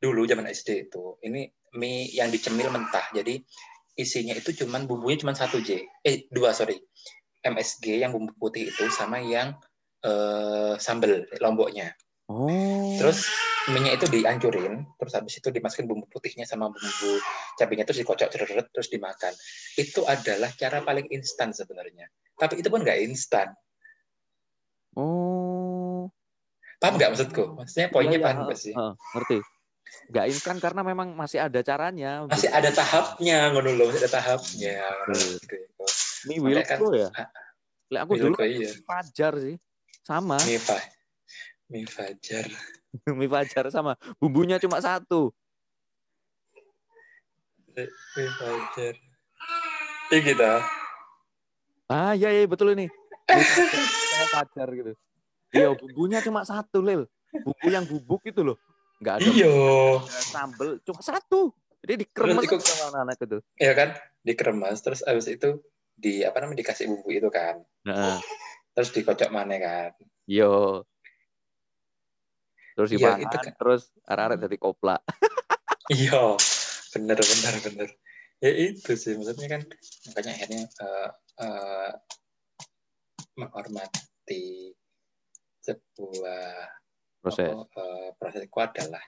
dulu 0.00 0.24
zaman 0.24 0.48
SD 0.48 0.88
itu. 0.88 1.20
Ini 1.20 1.48
mie 1.76 2.08
yang 2.16 2.32
dicemil 2.32 2.72
mentah. 2.72 3.12
Jadi 3.12 3.40
isinya 4.00 4.32
itu 4.32 4.56
cuman 4.64 4.88
bumbunya 4.88 5.20
cuman 5.20 5.36
satu 5.36 5.60
J. 5.60 5.84
Eh 6.00 6.28
dua 6.32 6.56
sorry. 6.56 6.80
MSG 7.44 8.00
yang 8.00 8.16
bumbu 8.16 8.32
putih 8.40 8.72
itu 8.72 8.88
sama 8.88 9.20
yang 9.20 9.52
eh, 10.00 10.74
sambel 10.80 11.28
lomboknya. 11.44 11.92
Oh. 12.28 12.92
Terus 13.00 13.24
mie-nya 13.72 13.96
itu 13.96 14.04
dihancurin, 14.04 14.84
terus 15.00 15.12
habis 15.16 15.40
itu 15.40 15.48
dimasukin 15.48 15.88
bumbu 15.88 16.04
putihnya 16.12 16.44
sama 16.44 16.68
bumbu 16.68 17.12
cabenya 17.56 17.88
terus 17.88 18.04
dikocok 18.04 18.28
cereret 18.28 18.68
terus 18.68 18.92
dimakan. 18.92 19.32
Itu 19.80 20.04
adalah 20.04 20.52
cara 20.52 20.84
paling 20.84 21.08
instan 21.08 21.56
sebenarnya. 21.56 22.08
Tapi 22.36 22.60
itu 22.60 22.68
pun 22.68 22.84
nggak 22.84 23.00
instan. 23.08 23.56
Oh. 24.92 26.12
Paham 26.76 27.00
nggak 27.00 27.16
maksudku? 27.16 27.44
Maksudnya 27.56 27.88
poinnya 27.88 28.16
Iya, 28.16 28.20
iya, 28.20 28.26
paham 28.28 28.38
nggak 28.44 28.60
sih? 28.60 28.74
heeh, 28.76 28.92
ngerti. 29.16 29.38
Gak 30.12 30.26
instan 30.28 30.56
karena 30.60 30.84
memang 30.84 31.16
masih 31.16 31.40
ada 31.40 31.60
caranya. 31.64 32.28
Masih 32.28 32.52
ada 32.52 32.68
tahapnya, 32.68 33.52
ngono 33.56 33.72
loh, 33.72 33.88
masih 33.88 34.04
ada 34.04 34.20
tahapnya. 34.20 34.84
Gitu. 35.16 35.56
Makanya 36.28 36.44
Wilco 36.44 36.86
ya? 36.92 37.08
ah, 37.16 37.28
Lah 37.88 38.00
aku 38.04 38.20
dulu 38.20 38.36
iya. 38.44 38.68
Fajar 38.84 39.32
sih. 39.40 39.56
Sama. 40.04 40.36
Mie 40.44 40.60
fa 40.60 40.76
mie 41.68 41.86
fajar. 41.86 42.48
Mi 43.18 43.28
Fajar 43.28 43.68
sama. 43.68 43.94
Bumbunya 44.16 44.56
cuma 44.56 44.80
satu. 44.80 45.28
Mie 47.76 48.30
fajar. 48.32 48.94
Ini 50.08 50.20
kita. 50.24 50.52
Ah, 51.86 52.12
iya 52.12 52.32
iya 52.32 52.44
betul 52.44 52.72
ini. 52.72 52.88
Mi 53.28 53.44
Fajar, 54.28 54.68
gitu. 54.72 54.92
Iya, 55.48 55.72
bumbunya 55.72 56.18
cuma 56.20 56.42
satu, 56.42 56.80
Lil. 56.80 57.04
Bumbu 57.30 57.66
yang 57.68 57.84
bubuk 57.84 58.24
itu 58.24 58.40
loh. 58.40 58.56
Nggak 58.98 59.20
ada 59.22 59.28
Iyo. 59.30 59.54
sambel, 60.08 60.80
cuma 60.82 60.98
satu. 60.98 61.52
Jadi 61.84 62.02
dikremes 62.02 62.42
Terus 62.42 62.48
ikut- 62.50 62.64
sama 62.64 62.84
anak-anak 62.90 63.16
itu. 63.22 63.38
Ya 63.56 63.72
kan? 63.72 63.88
Dikeremas 64.26 64.82
terus 64.82 65.00
habis 65.06 65.30
itu 65.30 65.62
di 65.94 66.26
apa 66.26 66.42
namanya 66.42 66.66
dikasih 66.66 66.90
bumbu 66.90 67.14
itu 67.14 67.28
kan. 67.30 67.62
Nah, 67.86 68.18
Terus 68.74 68.90
dikocok 68.90 69.30
mana 69.30 69.54
kan. 69.60 69.90
yo. 70.26 70.82
Terus 72.78 72.94
Iya, 72.94 73.18
dipangan, 73.18 73.26
itu 73.26 73.36
kan. 73.42 73.52
terus 73.58 73.82
arah-arah 74.06 74.38
dari 74.38 74.54
kopla. 74.54 75.02
Iya. 75.90 76.36
Bener 76.94 77.16
bener 77.16 77.54
bener. 77.64 77.88
Ya 78.44 78.50
itu 78.54 78.92
sih 78.94 79.16
maksudnya 79.18 79.48
kan 79.56 79.62
makanya 80.06 80.30
akhirnya 80.36 80.62
eh, 80.68 81.08
eh, 81.42 81.90
menghormati 83.34 84.76
sebuah 85.64 86.44
Proses. 87.24 87.50
apa, 87.50 87.66
eh, 87.82 88.08
proses 88.20 88.42
itu 88.46 88.58
adalah 88.60 89.02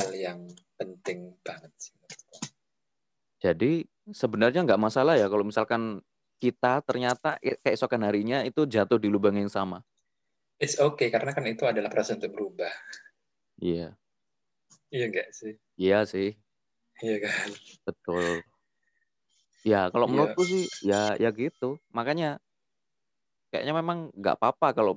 hal 0.00 0.08
yang 0.16 0.38
penting 0.80 1.34
banget 1.44 1.74
sih 1.76 1.92
menurutku. 1.98 2.36
Jadi 3.42 3.72
sebenarnya 4.14 4.64
nggak 4.64 4.80
masalah 4.80 5.18
ya 5.18 5.26
kalau 5.28 5.44
misalkan 5.44 5.98
kita 6.38 6.80
ternyata 6.86 7.36
ke- 7.42 7.58
keesokan 7.58 8.06
harinya 8.06 8.40
itu 8.46 8.64
jatuh 8.64 8.96
di 9.02 9.10
lubang 9.10 9.34
yang 9.34 9.50
sama. 9.50 9.82
It's 10.64 10.80
okay 10.80 11.12
karena 11.12 11.36
kan 11.36 11.44
itu 11.44 11.68
adalah 11.68 11.92
proses 11.92 12.16
untuk 12.16 12.32
berubah. 12.32 12.72
Iya, 13.62 13.96
Iya 14.94 15.04
enggak 15.10 15.28
sih? 15.38 15.54
iya 15.82 15.98
sih, 16.12 16.26
Iya 17.04 17.16
kan? 17.24 17.48
betul. 17.86 18.44
Ya 19.64 19.88
kalau 19.92 20.06
Iya. 20.08 20.12
menurutku 20.12 20.42
sih 20.44 20.62
ya 20.84 21.16
ya 21.22 21.30
gitu. 21.32 21.80
Makanya 21.96 22.40
kayaknya 23.52 23.74
memang 23.80 23.98
nggak 24.12 24.36
apa-apa 24.40 24.68
kalau 24.76 24.92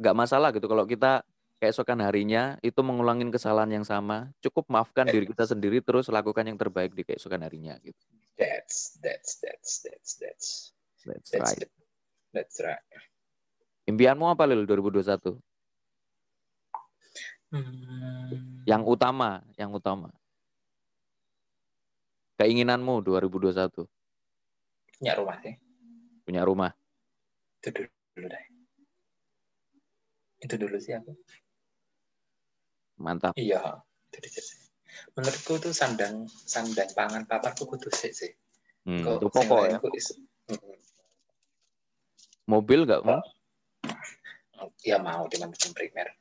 nggak 0.00 0.16
masalah 0.16 0.48
gitu 0.56 0.66
kalau 0.66 0.84
kita 0.88 1.22
keesokan 1.62 2.00
harinya 2.02 2.58
itu 2.66 2.80
mengulangin 2.82 3.30
kesalahan 3.30 3.70
yang 3.82 3.86
sama. 3.86 4.34
Cukup 4.42 4.66
maafkan 4.72 5.06
diri 5.06 5.26
kita 5.30 5.46
sendiri 5.46 5.78
terus 5.84 6.10
lakukan 6.10 6.44
yang 6.46 6.58
terbaik 6.58 6.92
di 6.98 7.02
keesokan 7.06 7.46
harinya 7.46 7.78
gitu. 7.82 8.02
That's 8.38 8.98
that's 9.02 9.38
that's 9.38 9.82
that's 9.86 10.10
that's 10.18 10.48
That's 11.06 11.30
that's 11.30 11.52
right. 11.52 11.62
it. 11.62 11.70
That's 12.34 12.58
right. 12.64 12.82
Impianmu 13.88 14.30
apa 14.30 14.46
Lil 14.46 14.62
2021? 14.64 15.34
Hmm. 17.52 18.64
Yang 18.64 18.82
utama, 18.88 19.44
yang 19.60 19.74
utama. 19.74 20.08
Keinginanmu 22.40 23.04
2021 23.04 23.86
punya 25.02 25.18
rumah 25.18 25.36
sih. 25.42 25.54
punya 26.22 26.42
rumah. 26.46 26.70
Itu 27.58 27.74
dulu 27.74 28.26
deh. 28.30 28.44
Itu 30.38 30.54
dulu 30.58 30.78
sih 30.78 30.94
aku. 30.94 31.10
Mantap. 33.02 33.34
Iya, 33.34 33.82
itu 34.10 34.18
dulu 34.22 34.40
sih. 34.40 34.58
Menurutku 35.18 35.52
tuh 35.58 35.74
sandang 35.74 36.30
sandang 36.46 36.86
pangan 36.94 37.26
paparku 37.26 37.66
kudu 37.66 37.90
sih 37.90 38.14
sih. 38.14 38.30
Hmm, 38.86 39.02
Kok 39.02 39.14
itu 39.18 39.26
pokok 39.30 39.62
ya. 39.66 39.78
is-. 39.98 40.18
Mobil 42.46 42.86
nggak 42.86 43.02
mau? 43.02 43.18
Ya 44.84 45.00
mau 45.02 45.26
di 45.26 45.36
mana 45.40 45.54
primer. 45.74 46.14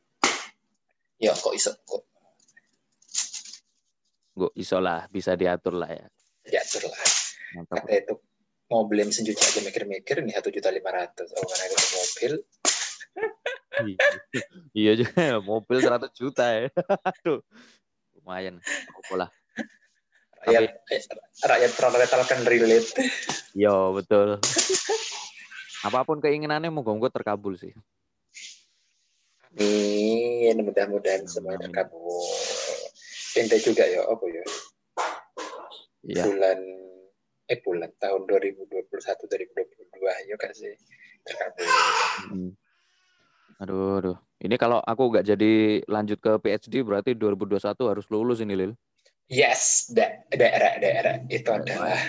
Ya 1.21 1.37
kok 1.37 1.53
iso 1.53 1.77
kok 1.85 2.01
Gue 4.31 4.49
iso 4.55 4.79
lah, 4.79 5.05
bisa 5.11 5.35
diatur 5.35 5.75
lah 5.75 5.91
ya. 5.91 6.07
diatur 6.47 6.87
lah. 6.87 7.03
Mantap. 7.59 7.83
Kata 7.83 7.93
itu 7.93 8.13
mobil 8.71 9.03
mesin 9.03 9.27
cuci 9.27 9.43
aja 9.43 9.59
mikir-mikir 9.59 10.23
nih 10.23 10.33
satu 10.39 10.49
juta 10.49 10.71
lima 10.71 10.89
ratus. 10.95 11.35
Oh 11.35 11.43
mana 11.43 11.63
ada 11.67 11.77
mobil? 11.99 12.33
iya 14.79 14.91
juga, 14.95 15.43
mobil 15.43 15.77
100 15.83 16.07
juta 16.15 16.45
ya. 16.47 16.71
Aduh, 17.11 17.43
lumayan. 18.15 18.63
Apa 19.03 19.13
lah. 19.19 19.29
Rakyat 20.41 20.73
eh, 20.89 21.01
rakyat 21.45 21.71
proletar 21.77 22.21
kan 22.25 22.39
relate. 22.47 22.89
Yo 23.53 23.93
betul. 23.93 24.41
Apa 25.85 26.01
pun 26.07 26.17
keinginannya 26.23 26.73
moga-moga 26.73 27.13
terkabul 27.13 27.59
sih. 27.59 27.75
Amin, 29.51 30.55
mudah-mudahan 30.63 31.27
semuanya 31.27 31.67
terkabul. 31.67 32.23
Ente 33.35 33.57
juga 33.59 33.83
ya, 33.83 34.07
apa 34.07 34.25
ya? 34.27 34.43
Iya. 36.07 36.23
Bulan 36.27 36.59
eh 37.51 37.59
bulan 37.59 37.91
tahun 37.99 38.21
2021 38.31 38.87
2022 38.87 40.31
ya 40.31 40.35
kan 40.39 40.51
sih 40.55 40.71
terkabul. 41.27 41.67
Mm. 42.31 42.51
Aduh, 43.61 43.99
aduh. 43.99 44.17
Ini 44.41 44.55
kalau 44.57 44.81
aku 44.81 45.13
nggak 45.13 45.25
jadi 45.35 45.83
lanjut 45.85 46.17
ke 46.17 46.31
PhD 46.41 46.81
berarti 46.81 47.13
2021 47.13 47.61
harus 47.85 48.05
lulus 48.09 48.41
ini 48.41 48.55
Lil. 48.57 48.73
Yes, 49.29 49.91
da 49.93 50.25
daerah 50.33 50.81
daerah 50.81 51.15
itu 51.29 51.47
adalah 51.51 51.99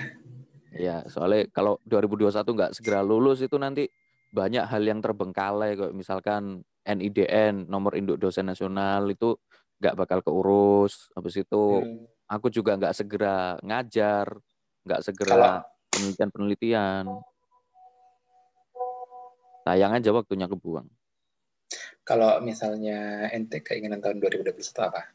Ya, 0.72 1.05
soalnya 1.05 1.52
kalau 1.52 1.76
2021 1.85 2.33
nggak 2.33 2.72
segera 2.72 3.05
lulus 3.05 3.44
itu 3.44 3.61
nanti 3.61 3.92
banyak 4.33 4.64
hal 4.64 4.83
yang 4.83 4.99
terbengkalai 4.99 5.77
kok 5.77 5.92
misalkan 5.92 6.42
NIDN 6.83 7.68
nomor 7.68 7.95
induk 7.95 8.16
dosen 8.16 8.45
nasional 8.45 9.05
itu 9.07 9.37
nggak 9.79 9.95
bakal 9.95 10.18
keurus 10.21 11.12
habis 11.12 11.37
itu 11.37 11.62
Hmm. 11.79 12.09
aku 12.27 12.49
juga 12.49 12.75
nggak 12.75 12.95
segera 12.95 13.37
ngajar 13.61 14.27
nggak 14.83 15.01
segera 15.03 15.61
penelitian 15.88 16.31
penelitian 16.31 17.05
sayang 19.62 19.92
aja 19.92 20.11
waktunya 20.11 20.47
kebuang 20.47 20.88
kalau 22.03 22.40
misalnya 22.40 22.99
ente 23.31 23.61
keinginan 23.61 24.03
tahun 24.03 24.18
2021 24.18 24.59
apa? 24.83 25.07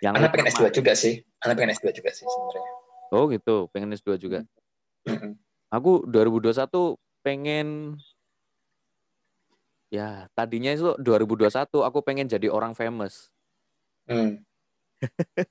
yang 0.00 0.16
Anak 0.16 0.32
pengen 0.32 0.48
utama- 0.48 0.64
S2 0.64 0.72
juga 0.72 0.92
sih. 0.94 1.20
Anak 1.38 1.54
pengen 1.54 1.74
S2 1.74 1.90
juga 1.92 2.10
sih 2.10 2.24
sebenarnya. 2.24 2.70
oh 3.10 3.24
gitu 3.28 3.56
pengen 3.68 3.92
S2 3.92 4.16
juga 4.16 4.40
Mm-mm. 5.04 5.36
aku 5.68 6.06
2021 6.06 6.96
pengen 7.28 8.00
ya 9.92 10.32
tadinya 10.32 10.72
itu 10.72 10.96
2021 10.96 11.84
aku 11.84 11.98
pengen 12.00 12.24
jadi 12.24 12.48
orang 12.48 12.72
famous 12.72 13.28
Hmm. 14.08 14.40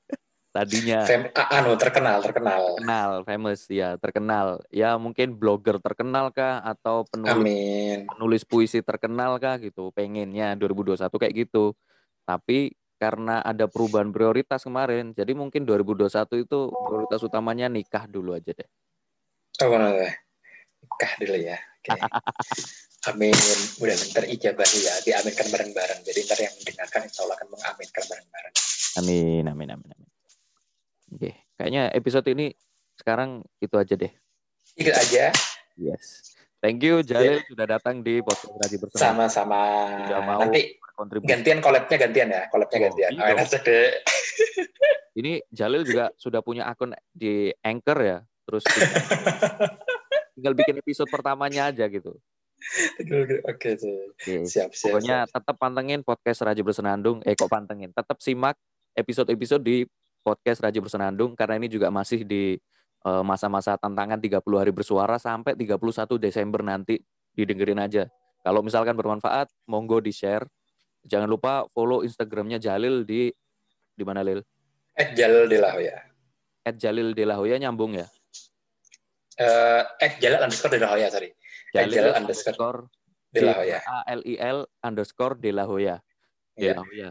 tadinya 0.57 1.05
Fem- 1.05 1.29
a- 1.37 1.61
anu 1.61 1.77
terkenal, 1.77 2.25
terkenal. 2.25 2.73
terkenal 2.73 3.09
famous 3.21 3.69
ya 3.69 3.93
terkenal 4.01 4.65
ya 4.73 4.97
mungkin 4.97 5.37
blogger 5.37 5.77
terkenal 5.77 6.33
kah 6.33 6.65
atau 6.65 7.05
penulis 7.05 7.45
Amin. 7.45 7.99
penulis 8.09 8.41
puisi 8.41 8.81
terkenal 8.81 9.37
kah 9.37 9.61
gitu 9.61 9.93
pengennya 9.93 10.57
2021 10.57 11.21
kayak 11.21 11.45
gitu 11.45 11.77
tapi 12.25 12.73
karena 12.97 13.45
ada 13.45 13.69
perubahan 13.69 14.09
prioritas 14.09 14.65
kemarin 14.65 15.13
jadi 15.13 15.37
mungkin 15.37 15.69
2021 15.69 16.41
itu 16.41 16.59
prioritas 16.73 17.21
utamanya 17.21 17.69
nikah 17.69 18.09
dulu 18.09 18.33
aja 18.33 18.57
deh 18.57 18.65
Oh, 19.57 19.73
benar. 19.73 20.26
Nikah 20.87 21.11
dulu 21.19 21.35
ya. 21.37 21.57
Oke. 21.77 21.99
Amin. 23.07 23.35
Mudah 23.77 23.95
ntar 24.07 24.23
ijabah 24.25 24.67
ya. 24.73 24.93
Diaminkan 25.03 25.47
bareng-bareng. 25.47 25.99
Jadi 26.01 26.19
ntar 26.23 26.39
yang 26.39 26.53
mendengarkan 26.53 27.01
insya 27.03 27.21
Allah 27.21 27.35
akan 27.35 27.47
mengaminkan 27.49 28.03
bareng-bareng. 28.05 28.53
amin 28.97 29.45
amin 29.45 29.69
amin 29.69 29.89
amin 29.93 30.09
oke 31.07 31.29
kayaknya 31.53 31.93
episode 31.93 32.25
ini 32.27 32.49
sekarang 32.93 33.29
itu 33.59 33.77
aja 33.77 33.93
deh 33.93 34.09
Ikut 34.73 34.89
aja. 34.89 35.29
yes 35.77 36.33
thank 36.57 36.81
you 36.81 37.05
Jalil 37.05 37.45
sudah 37.45 37.69
datang 37.69 38.01
di 38.01 38.25
podcast 38.25 38.57
Raji 38.57 38.77
Bersama 38.81 38.97
Sama-sama. 39.29 39.61
Sudah 40.01 40.21
mau 40.23 40.41
Nanti 40.41 40.81
berkontribusi 40.81 41.29
gantian 41.29 41.59
collabnya 41.61 41.97
gantian 41.99 42.27
ya. 42.27 42.41
Collabnya 42.49 42.73
Oh, 42.73 42.83
gantian. 42.89 43.11
iya 43.13 43.33
Oh, 43.37 43.45
deh. 43.61 43.89
ini 45.15 45.31
Jalil 45.47 45.85
juga 45.85 46.09
sudah 46.17 46.41
punya 46.41 46.65
akun 46.65 46.89
di 47.07 47.53
Anchor 47.61 47.99
ya 48.01 48.17
terus 48.43 48.65
tinggal, 50.37 50.53
bikin 50.53 50.77
episode 50.77 51.09
pertamanya 51.09 51.73
aja 51.73 51.89
gitu 51.89 52.13
Oke. 53.47 53.77
Yes. 53.77 54.49
Siap, 54.49 54.73
siap. 54.73 54.91
Pokoknya 54.97 55.17
siap. 55.25 55.33
tetap 55.39 55.55
pantengin 55.61 56.01
podcast 56.01 56.41
Raja 56.41 56.61
Bersenandung. 56.65 57.21
Eh 57.23 57.37
kok 57.37 57.49
pantengin? 57.49 57.93
Tetap 57.93 58.17
simak 58.19 58.57
episode-episode 58.97 59.63
di 59.63 59.77
podcast 60.25 60.65
Raja 60.65 60.79
Bersenandung 60.81 61.37
karena 61.37 61.61
ini 61.61 61.69
juga 61.69 61.93
masih 61.93 62.25
di 62.25 62.57
eh, 63.05 63.23
masa-masa 63.23 63.77
tantangan 63.77 64.17
30 64.19 64.41
hari 64.57 64.71
bersuara 64.73 65.21
sampai 65.21 65.53
31 65.53 66.17
Desember 66.17 66.61
nanti 66.65 66.99
didengerin 67.37 67.79
aja. 67.79 68.09
Kalau 68.41 68.65
misalkan 68.65 68.97
bermanfaat, 68.97 69.51
monggo 69.69 70.01
di-share. 70.01 70.47
Jangan 71.07 71.29
lupa 71.29 71.69
follow 71.71 72.03
Instagramnya 72.03 72.59
Jalil 72.59 73.05
di 73.05 73.31
di 73.93 74.03
mana 74.03 74.25
Lil? 74.25 74.43
Eh, 74.97 75.13
Jalil 75.13 75.45
Delahoya. 75.47 76.03
At 76.65 76.75
Jalil 76.75 77.13
Delahoya 77.15 77.55
nyambung 77.61 77.95
ya. 77.95 78.09
Eh, 79.37 79.83
eh, 80.01 80.11
Jalil 80.17 80.41
underscore 80.41 80.73
Delahoya, 80.73 81.07
sorry. 81.13 81.29
Jalil 81.69 81.93
Jalil 81.93 82.13
underscore 82.17 82.79
Delahoya. 83.29 83.77
A 83.85 83.97
L 84.17 84.21
I 84.25 84.35
L 84.41 84.59
underscore 84.81 85.35
Delahoya. 85.37 85.95
Iya. 86.57 86.73
Delahoya. 86.73 87.09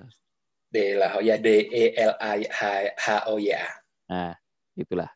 Delahoya. 0.67 1.35
D 1.39 1.49
E 1.71 1.85
L 1.95 2.15
A 2.19 2.33
H 2.99 3.31
O 3.31 3.39
Y 3.39 3.55
A. 3.55 3.63
Nah, 4.11 4.35
itulah. 4.75 5.11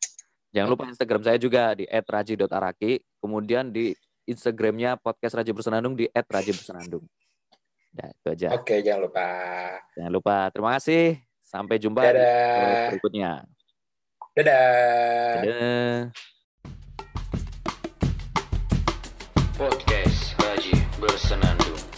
Jangan 0.54 0.68
lupa 0.70 0.86
Instagram 0.86 1.22
saya 1.22 1.38
juga 1.38 1.74
di 1.74 1.86
@raji.araki, 1.86 3.02
kemudian 3.22 3.70
di 3.70 3.94
Instagramnya 4.26 4.98
podcast 4.98 5.38
Raji 5.38 5.50
Bersenandung 5.50 5.94
di 5.98 6.06
@raji 6.10 6.54
Bersenandung. 6.54 7.06
Nah, 7.90 8.06
itu 8.06 8.26
aja. 8.30 8.48
Oke, 8.54 8.82
jangan 8.86 9.10
lupa. 9.10 9.26
Jangan 9.98 10.12
lupa. 10.14 10.36
Terima 10.54 10.70
kasih. 10.78 11.18
Sampai 11.42 11.82
jumpa 11.82 12.06
di 12.06 12.14
Dadah. 12.14 12.22
episode 12.22 12.90
berikutnya. 12.94 13.30
Dadah. 14.38 15.34
Dadah. 15.42 15.98
Podcast 19.60 20.32
Gaji 20.40 20.72
Bersenandung. 20.96 21.89